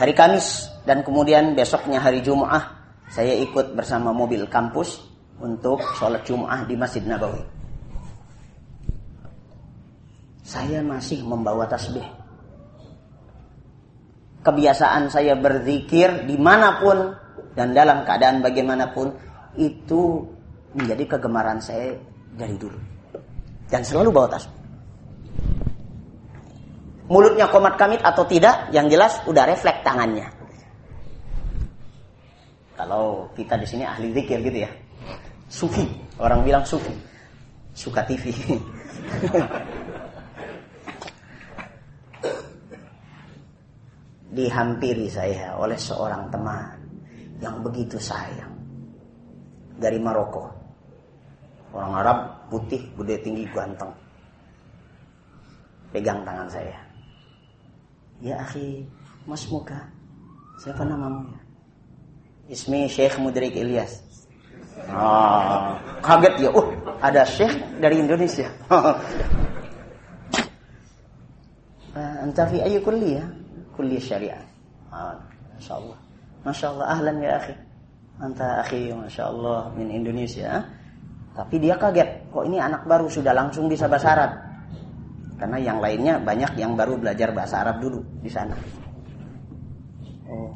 hari 0.00 0.16
Kamis 0.16 0.72
dan 0.88 1.04
kemudian 1.04 1.52
besoknya 1.52 2.00
hari 2.00 2.24
Jumat 2.24 2.72
saya 3.12 3.36
ikut 3.36 3.76
bersama 3.76 4.16
mobil 4.16 4.48
kampus 4.48 4.96
untuk 5.36 5.84
sholat 6.00 6.24
Jumat 6.24 6.64
di 6.64 6.72
Masjid 6.72 7.04
Nabawi. 7.04 7.44
Saya 10.40 10.80
masih 10.80 11.20
membawa 11.20 11.68
tasbih. 11.68 12.04
Kebiasaan 14.40 15.12
saya 15.12 15.36
berzikir 15.36 16.24
di 16.24 16.40
mana 16.40 16.80
pun 16.80 17.12
dan 17.52 17.76
dalam 17.76 18.00
keadaan 18.08 18.40
bagaimanapun 18.40 19.12
itu 19.60 20.24
menjadi 20.72 21.18
kegemaran 21.18 21.60
saya 21.60 21.92
dari 22.40 22.56
dulu. 22.56 22.80
Dan 23.68 23.84
selalu 23.84 24.08
bawa 24.16 24.32
tasbih 24.32 24.59
mulutnya 27.10 27.50
komat 27.50 27.74
kamit 27.74 27.98
atau 28.06 28.22
tidak, 28.24 28.70
yang 28.70 28.86
jelas 28.86 29.18
udah 29.26 29.42
refleks 29.50 29.82
tangannya. 29.82 30.30
Kalau 32.78 33.28
kita 33.34 33.58
di 33.58 33.66
sini 33.66 33.82
ahli 33.84 34.14
zikir 34.14 34.38
gitu 34.40 34.64
ya. 34.64 34.70
Sufi, 35.50 35.82
orang 36.22 36.46
bilang 36.46 36.62
sufi. 36.62 36.94
Suka 37.74 38.06
TV. 38.06 38.30
Dihampiri 44.30 45.10
saya 45.10 45.58
oleh 45.58 45.74
seorang 45.74 46.30
teman 46.30 46.78
yang 47.42 47.58
begitu 47.60 47.98
sayang. 47.98 48.54
Dari 49.76 49.98
Maroko. 49.98 50.46
Orang 51.74 51.94
Arab 51.98 52.46
putih, 52.48 52.80
gede 52.94 53.18
tinggi, 53.22 53.44
ganteng. 53.50 53.90
Pegang 55.90 56.22
tangan 56.22 56.46
saya 56.46 56.89
Ya 58.20 58.36
akhi, 58.44 58.84
mas 59.24 59.48
muka. 59.48 59.88
Siapa 60.60 60.84
namamu 60.84 61.32
ya? 61.32 61.40
Ismi 62.52 62.84
Syekh 62.84 63.16
Mudrik 63.16 63.56
Ilyas. 63.56 64.04
Ah, 64.92 65.80
kaget 66.04 66.44
ya. 66.44 66.50
Oh, 66.52 66.68
ada 67.00 67.24
Syekh 67.24 67.80
dari 67.80 67.96
Indonesia. 68.00 68.52
Anta 72.20 72.44
fi 72.46 72.60
ayi 72.60 72.78
kulliyah? 72.84 73.24
Kulliyah 73.74 74.04
syariah. 74.04 74.44
Ah, 74.92 75.16
Masya 75.56 75.72
Allah. 75.80 75.98
Masya 76.44 76.66
Allah. 76.76 76.86
Ahlan 76.92 77.16
ya 77.24 77.32
akhi. 77.40 77.54
Anta 78.20 78.46
akhi, 78.60 78.92
Masya 78.92 79.24
Allah. 79.32 79.72
Min 79.74 79.88
Indonesia. 79.88 80.60
Tapi 81.32 81.56
dia 81.56 81.80
kaget. 81.80 82.28
Kok 82.28 82.44
ini 82.44 82.60
anak 82.60 82.84
baru 82.84 83.08
sudah 83.08 83.32
langsung 83.32 83.66
bisa 83.66 83.88
bahasa 83.88 84.12
Arab? 84.12 84.49
Karena 85.40 85.56
yang 85.56 85.80
lainnya 85.80 86.20
banyak 86.20 86.52
yang 86.60 86.76
baru 86.76 87.00
belajar 87.00 87.32
bahasa 87.32 87.64
Arab 87.64 87.80
dulu 87.80 88.04
di 88.20 88.28
sana. 88.28 88.52
Oh. 90.28 90.52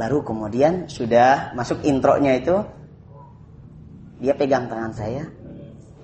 Baru 0.00 0.24
kemudian 0.24 0.88
sudah 0.88 1.52
masuk 1.52 1.84
intronya 1.84 2.40
itu 2.40 2.56
dia 4.16 4.32
pegang 4.32 4.64
tangan 4.64 4.96
saya 4.96 5.28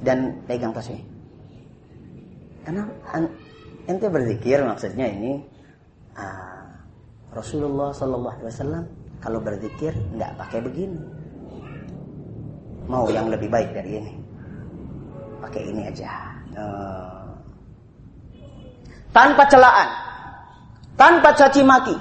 dan 0.05 0.45
pegang 0.45 0.77
tasnya. 0.77 1.01
Karena 2.61 2.85
ente 3.89 4.07
berzikir 4.13 4.61
maksudnya 4.61 5.09
ini 5.09 5.41
uh, 6.13 6.69
Rasulullah 7.33 7.89
Sallallahu 7.97 8.37
Alaihi 8.37 8.53
Wasallam 8.53 8.85
kalau 9.25 9.41
berzikir 9.41 9.97
nggak 10.13 10.37
pakai 10.37 10.61
begini. 10.61 11.01
Mau 12.85 13.09
yang 13.09 13.33
lebih 13.33 13.49
baik 13.51 13.75
dari 13.75 13.99
ini, 13.99 14.13
pakai 15.43 15.63
ini 15.73 15.83
aja. 15.91 16.37
Uh, 16.55 17.16
tanpa 19.17 19.49
celaan, 19.49 19.89
tanpa 21.01 21.33
caci 21.33 21.65
maki. 21.65 21.97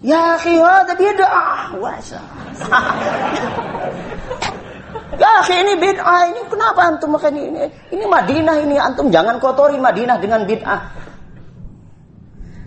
Ya 0.00 0.36
akhi, 0.36 0.56
hada 0.56 0.96
bid'ah. 0.96 1.76
Wasa. 1.80 2.20
ya 5.20 5.30
akhi, 5.44 5.54
ini 5.64 5.72
bid'ah. 5.80 6.20
Ini 6.32 6.40
kenapa 6.48 6.80
antum 6.88 7.16
makan 7.16 7.36
ini? 7.36 7.64
Ini 7.92 8.04
Madinah 8.04 8.56
ini. 8.64 8.76
Antum 8.76 9.08
jangan 9.08 9.40
kotori 9.40 9.76
Madinah 9.76 10.16
dengan 10.20 10.44
bid'ah. 10.44 10.80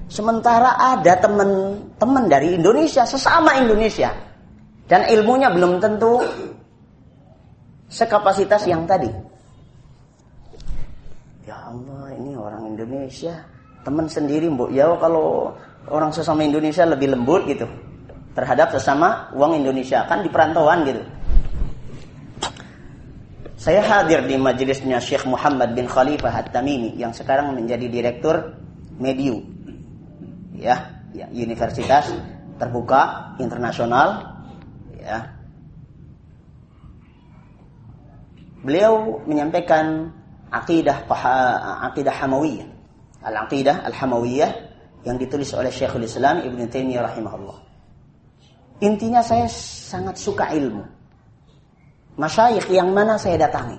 Sementara 0.10 0.98
ada 0.98 1.14
teman-teman 1.22 2.26
dari 2.26 2.58
Indonesia, 2.58 3.06
sesama 3.06 3.54
Indonesia. 3.62 4.10
Dan 4.90 5.06
ilmunya 5.06 5.54
belum 5.54 5.78
tentu 5.78 6.26
sekapasitas 7.86 8.66
yang 8.66 8.90
tadi. 8.90 9.14
Ya 11.46 11.70
Allah, 11.70 12.18
ini 12.18 12.34
orang 12.34 12.57
Indonesia. 12.78 13.42
Teman 13.82 14.06
sendiri, 14.06 14.46
Mbok. 14.46 14.70
Ya 14.70 14.86
kalau 15.02 15.58
orang 15.90 16.14
sesama 16.14 16.46
Indonesia 16.46 16.86
lebih 16.86 17.18
lembut 17.18 17.50
gitu. 17.50 17.66
Terhadap 18.38 18.70
sesama 18.70 19.34
uang 19.34 19.58
Indonesia. 19.58 20.06
Kan 20.06 20.22
di 20.22 20.30
perantauan 20.30 20.86
gitu. 20.86 21.02
Saya 23.58 23.82
hadir 23.82 24.22
di 24.30 24.38
majelisnya 24.38 25.02
Syekh 25.02 25.26
Muhammad 25.26 25.74
bin 25.74 25.90
Khalifah 25.90 26.46
At-Tamimi 26.46 26.94
yang 26.94 27.10
sekarang 27.10 27.58
menjadi 27.58 27.90
direktur 27.90 28.54
Mediu. 29.02 29.42
Ya, 30.54 30.94
ya 31.10 31.26
universitas 31.34 32.14
terbuka 32.62 33.34
internasional 33.42 34.38
ya. 35.02 35.34
Beliau 38.62 39.22
menyampaikan 39.26 40.14
akidah 40.52 41.08
akidah 41.84 42.14
Hamawiyah. 42.14 42.78
Al-Aqidah 43.28 43.84
Al-Hamawiyah 43.92 44.52
yang 45.04 45.18
ditulis 45.20 45.52
oleh 45.58 45.74
Syekhul 45.74 46.06
Islam 46.06 46.46
Ibn 46.46 46.60
Taimiyah 46.70 47.04
rahimahullah. 47.12 47.58
Intinya 48.86 49.26
saya 49.26 49.50
sangat 49.50 50.22
suka 50.22 50.54
ilmu. 50.54 50.86
Masyayikh 52.18 52.70
yang 52.74 52.94
mana 52.94 53.18
saya 53.18 53.42
datangi. 53.42 53.78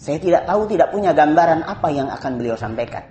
Saya 0.00 0.16
tidak 0.16 0.48
tahu, 0.48 0.64
tidak 0.64 0.88
punya 0.90 1.12
gambaran 1.12 1.60
apa 1.60 1.88
yang 1.92 2.08
akan 2.08 2.32
beliau 2.40 2.56
sampaikan. 2.56 3.04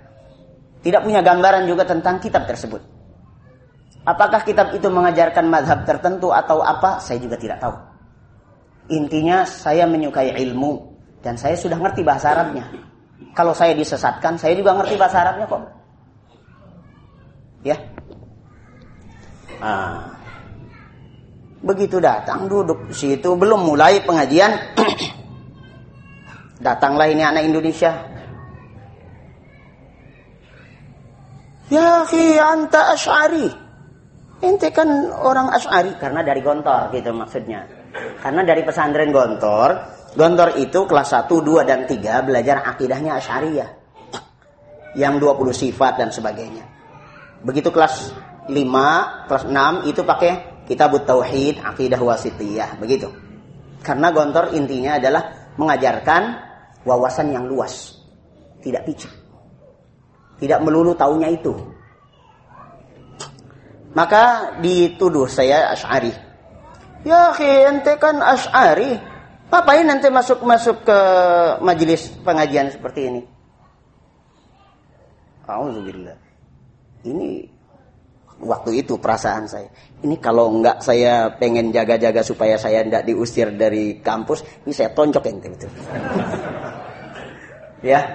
Tidak 0.80 1.00
punya 1.06 1.22
gambaran 1.22 1.68
juga 1.70 1.86
tentang 1.86 2.18
kitab 2.18 2.50
tersebut. 2.50 2.82
Apakah 4.02 4.42
kitab 4.42 4.72
itu 4.72 4.88
mengajarkan 4.88 5.44
madhab 5.46 5.84
tertentu 5.84 6.32
atau 6.32 6.64
apa, 6.64 6.98
saya 6.98 7.20
juga 7.20 7.36
tidak 7.36 7.60
tahu. 7.62 7.89
Intinya 8.90 9.46
saya 9.46 9.86
menyukai 9.86 10.34
ilmu 10.34 10.90
dan 11.22 11.38
saya 11.38 11.54
sudah 11.54 11.78
ngerti 11.78 12.02
bahasa 12.02 12.34
Arabnya. 12.34 12.66
Kalau 13.38 13.54
saya 13.54 13.70
disesatkan, 13.78 14.34
saya 14.34 14.58
juga 14.58 14.74
ngerti 14.74 14.98
bahasa 14.98 15.22
Arabnya 15.22 15.46
kok. 15.46 15.62
Ya. 17.62 17.76
Ah. 19.62 20.10
Begitu 21.60 22.00
datang 22.00 22.48
duduk 22.48 22.88
situ 22.96 23.36
belum 23.36 23.68
mulai 23.68 24.00
pengajian 24.00 24.48
datanglah 26.66 27.04
ini 27.04 27.20
anak 27.20 27.44
Indonesia. 27.44 27.92
Ya 31.70 32.02
khi 32.08 32.40
anta 32.40 32.96
asy'ari. 32.96 33.46
Ente 34.40 34.72
kan 34.72 34.88
orang 35.20 35.52
asy'ari 35.52 35.94
karena 36.00 36.24
dari 36.24 36.40
Gontor 36.40 36.90
gitu 36.96 37.12
maksudnya. 37.12 37.79
Karena 38.20 38.42
dari 38.46 38.62
pesantren 38.62 39.10
Gontor, 39.10 39.70
Gontor 40.14 40.58
itu 40.58 40.86
kelas 40.90 41.14
1, 41.14 41.30
2 41.30 41.62
dan 41.62 41.86
3 41.86 42.26
belajar 42.26 42.66
akidahnya 42.66 43.18
asy'ariyah. 43.22 43.70
Yang 44.98 45.14
20 45.22 45.54
sifat 45.54 46.02
dan 46.02 46.10
sebagainya. 46.10 46.66
Begitu 47.46 47.70
kelas 47.70 48.10
5, 48.50 49.26
kelas 49.30 49.44
6 49.46 49.86
itu 49.86 50.02
pakai 50.02 50.32
Kitab 50.66 50.94
Tauhid, 51.02 51.62
Akidah 51.62 51.98
Wasitiyah, 51.98 52.78
begitu. 52.78 53.10
Karena 53.82 54.14
gontor 54.14 54.54
intinya 54.54 54.98
adalah 54.98 55.54
mengajarkan 55.58 56.22
wawasan 56.86 57.34
yang 57.34 57.46
luas. 57.46 57.98
Tidak 58.60 58.82
picik. 58.86 59.10
Tidak 60.38 60.58
melulu 60.62 60.94
taunya 60.94 61.26
itu. 61.32 61.54
Maka 63.96 64.54
dituduh 64.62 65.26
saya 65.26 65.74
Ash'ari. 65.74 66.29
Ya 67.04 67.32
ente 67.40 67.96
kan 67.96 68.20
Ash'ari. 68.20 69.00
Ngapain 69.50 69.82
nanti 69.82 70.06
masuk-masuk 70.06 70.86
ke 70.86 71.00
majelis 71.58 72.06
pengajian 72.22 72.70
seperti 72.70 73.10
ini? 73.10 73.22
Alhamdulillah. 75.42 76.14
Ini 77.02 77.50
waktu 78.38 78.84
itu 78.84 78.94
perasaan 78.96 79.50
saya. 79.50 79.66
Ini 80.06 80.16
kalau 80.22 80.54
enggak 80.54 80.86
saya 80.86 81.34
pengen 81.34 81.74
jaga-jaga 81.74 82.22
supaya 82.22 82.54
saya 82.54 82.86
tidak 82.86 83.10
diusir 83.10 83.50
dari 83.58 83.98
kampus, 83.98 84.46
ini 84.64 84.72
saya 84.72 84.94
tonjok 84.94 85.24
ente 85.26 85.48
itu. 85.50 85.68
ya, 87.90 88.06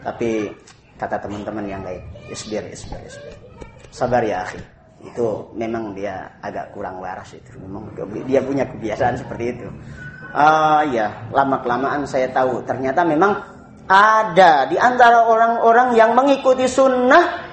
tapi 0.00 0.48
kata 0.96 1.20
teman-teman 1.20 1.68
yang 1.68 1.82
lain, 1.84 2.00
isbir, 2.32 2.64
isbir, 2.72 3.04
isbir. 3.04 3.36
Sabar 3.92 4.24
ya 4.24 4.48
akhi. 4.48 4.79
Itu 5.00 5.48
memang 5.56 5.96
dia 5.96 6.28
agak 6.44 6.76
kurang 6.76 7.00
waras 7.00 7.32
itu. 7.32 7.56
Memang 7.60 7.92
dia 8.28 8.40
punya 8.44 8.68
kebiasaan 8.68 9.16
seperti 9.16 9.44
itu. 9.56 9.66
Ah 10.30 10.40
uh, 10.40 10.92
ya, 10.92 11.06
lama-kelamaan 11.34 12.06
saya 12.06 12.30
tahu 12.30 12.62
ternyata 12.62 13.02
memang 13.02 13.34
ada 13.90 14.70
di 14.70 14.78
antara 14.78 15.26
orang-orang 15.26 15.98
yang 15.98 16.14
mengikuti 16.14 16.70
sunnah 16.70 17.50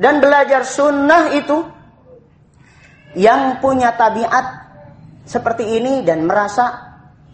dan 0.00 0.24
belajar 0.24 0.64
sunnah 0.64 1.28
itu 1.36 1.60
yang 3.14 3.60
punya 3.60 3.92
tabiat 3.94 4.64
seperti 5.28 5.78
ini 5.78 6.00
dan 6.02 6.24
merasa 6.24 6.72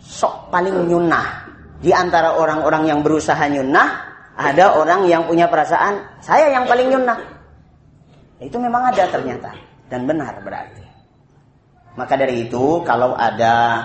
sok 0.02 0.50
paling 0.50 0.90
nyunnah. 0.90 1.48
Di 1.80 1.96
antara 1.96 2.36
orang-orang 2.36 2.92
yang 2.92 3.00
berusaha 3.00 3.40
nyunnah, 3.48 3.88
ada 4.36 4.76
orang 4.76 5.08
yang 5.08 5.24
punya 5.24 5.48
perasaan, 5.48 6.20
saya 6.20 6.52
yang 6.52 6.68
paling 6.68 6.92
nyunnah. 6.92 7.39
Itu 8.40 8.56
memang 8.56 8.88
ada 8.88 9.04
ternyata. 9.06 9.52
Dan 9.86 10.08
benar 10.08 10.40
berarti. 10.40 10.84
Maka 11.94 12.14
dari 12.16 12.48
itu, 12.48 12.80
kalau 12.86 13.12
ada 13.14 13.84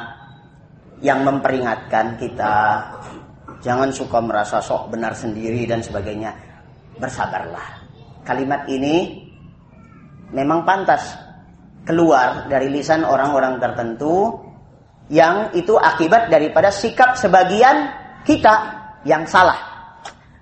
yang 1.04 1.28
memperingatkan 1.28 2.16
kita, 2.16 2.82
jangan 3.60 3.92
suka 3.92 4.24
merasa 4.24 4.64
sok 4.64 4.96
benar 4.96 5.12
sendiri 5.12 5.68
dan 5.68 5.84
sebagainya. 5.84 6.32
Bersabarlah 6.96 7.86
kalimat 8.26 8.66
ini 8.68 9.22
memang 10.34 10.66
pantas 10.66 11.14
keluar 11.86 12.50
dari 12.50 12.74
lisan 12.74 13.06
orang-orang 13.06 13.62
tertentu 13.62 14.42
yang 15.14 15.54
itu 15.54 15.78
akibat 15.78 16.34
daripada 16.34 16.74
sikap 16.74 17.14
sebagian 17.14 17.94
kita 18.26 18.74
yang 19.06 19.22
salah. 19.30 19.62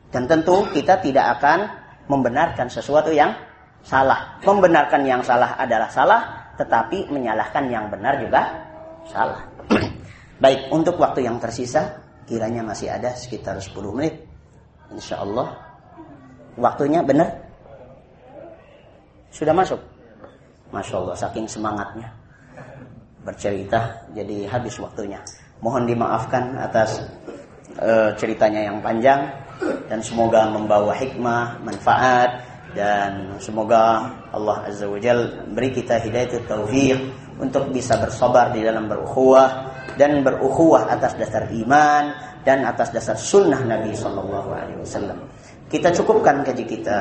Dan 0.08 0.24
tentu 0.24 0.64
kita 0.72 1.04
tidak 1.04 1.38
akan 1.38 1.68
membenarkan 2.08 2.72
sesuatu 2.72 3.12
yang 3.12 3.36
salah. 3.84 4.40
Membenarkan 4.42 5.04
yang 5.04 5.22
salah 5.22 5.60
adalah 5.60 5.92
salah, 5.92 6.22
tetapi 6.56 7.12
menyalahkan 7.12 7.68
yang 7.68 7.92
benar 7.92 8.18
juga 8.18 8.42
salah. 9.08 9.44
Baik, 10.44 10.72
untuk 10.72 10.98
waktu 10.98 11.28
yang 11.28 11.38
tersisa, 11.38 12.00
kiranya 12.26 12.64
masih 12.64 12.90
ada 12.90 13.12
sekitar 13.14 13.60
10 13.60 13.76
menit. 13.96 14.24
Insya 14.92 15.22
Allah. 15.22 15.56
Waktunya 16.56 17.02
benar? 17.04 17.30
Sudah 19.34 19.54
masuk? 19.54 19.82
Masya 20.70 20.96
Allah, 21.02 21.16
saking 21.18 21.46
semangatnya. 21.50 22.10
Bercerita, 23.24 24.04
jadi 24.14 24.46
habis 24.50 24.78
waktunya. 24.78 25.22
Mohon 25.64 25.96
dimaafkan 25.96 26.60
atas 26.60 27.02
uh, 27.80 28.14
ceritanya 28.20 28.70
yang 28.70 28.78
panjang. 28.84 29.32
Dan 29.88 30.04
semoga 30.04 30.50
membawa 30.50 30.92
hikmah, 30.98 31.62
manfaat. 31.64 32.53
Dan 32.74 33.38
semoga 33.38 34.10
Allah 34.34 34.66
Azza 34.66 34.90
wa 34.90 34.98
Jal 34.98 35.46
beri 35.54 35.70
kita 35.70 36.02
hidayah 36.02 36.42
taufiq 36.50 36.98
untuk 37.38 37.70
bisa 37.70 37.98
bersabar 38.02 38.50
di 38.50 38.66
dalam 38.66 38.90
berukhuwah 38.90 39.74
dan 39.98 40.26
berukhuwah 40.26 40.90
atas 40.90 41.14
dasar 41.18 41.46
iman 41.54 42.14
dan 42.42 42.66
atas 42.66 42.90
dasar 42.90 43.14
sunnah 43.14 43.62
Nabi 43.62 43.94
Sallallahu 43.94 44.50
Alaihi 44.50 44.80
Wasallam. 44.82 45.22
Kita 45.70 45.90
cukupkan 45.90 46.46
kaji 46.46 46.66
kita 46.70 47.00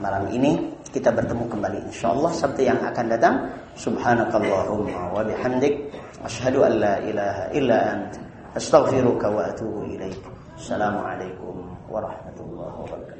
malam 0.00 0.28
ini. 0.28 0.76
Kita 0.90 1.14
bertemu 1.14 1.46
kembali 1.46 1.78
insyaallah 1.88 2.32
Sabtu 2.34 2.66
yang 2.66 2.80
akan 2.82 3.06
datang. 3.08 3.34
Subhanakallahumma 3.78 5.14
wa 5.14 5.22
bihamdik. 5.24 5.88
Asyhadu 6.20 6.66
an 6.66 6.72
la 6.82 6.94
ilaha 7.00 7.44
illa 7.54 7.78
ant. 7.96 8.12
Astaghfiruka 8.58 9.30
wa 9.30 9.46
atubu 9.46 9.86
ilaik. 9.88 10.20
Assalamualaikum 10.58 11.64
warahmatullahi 11.88 12.76
wabarakatuh 12.84 13.19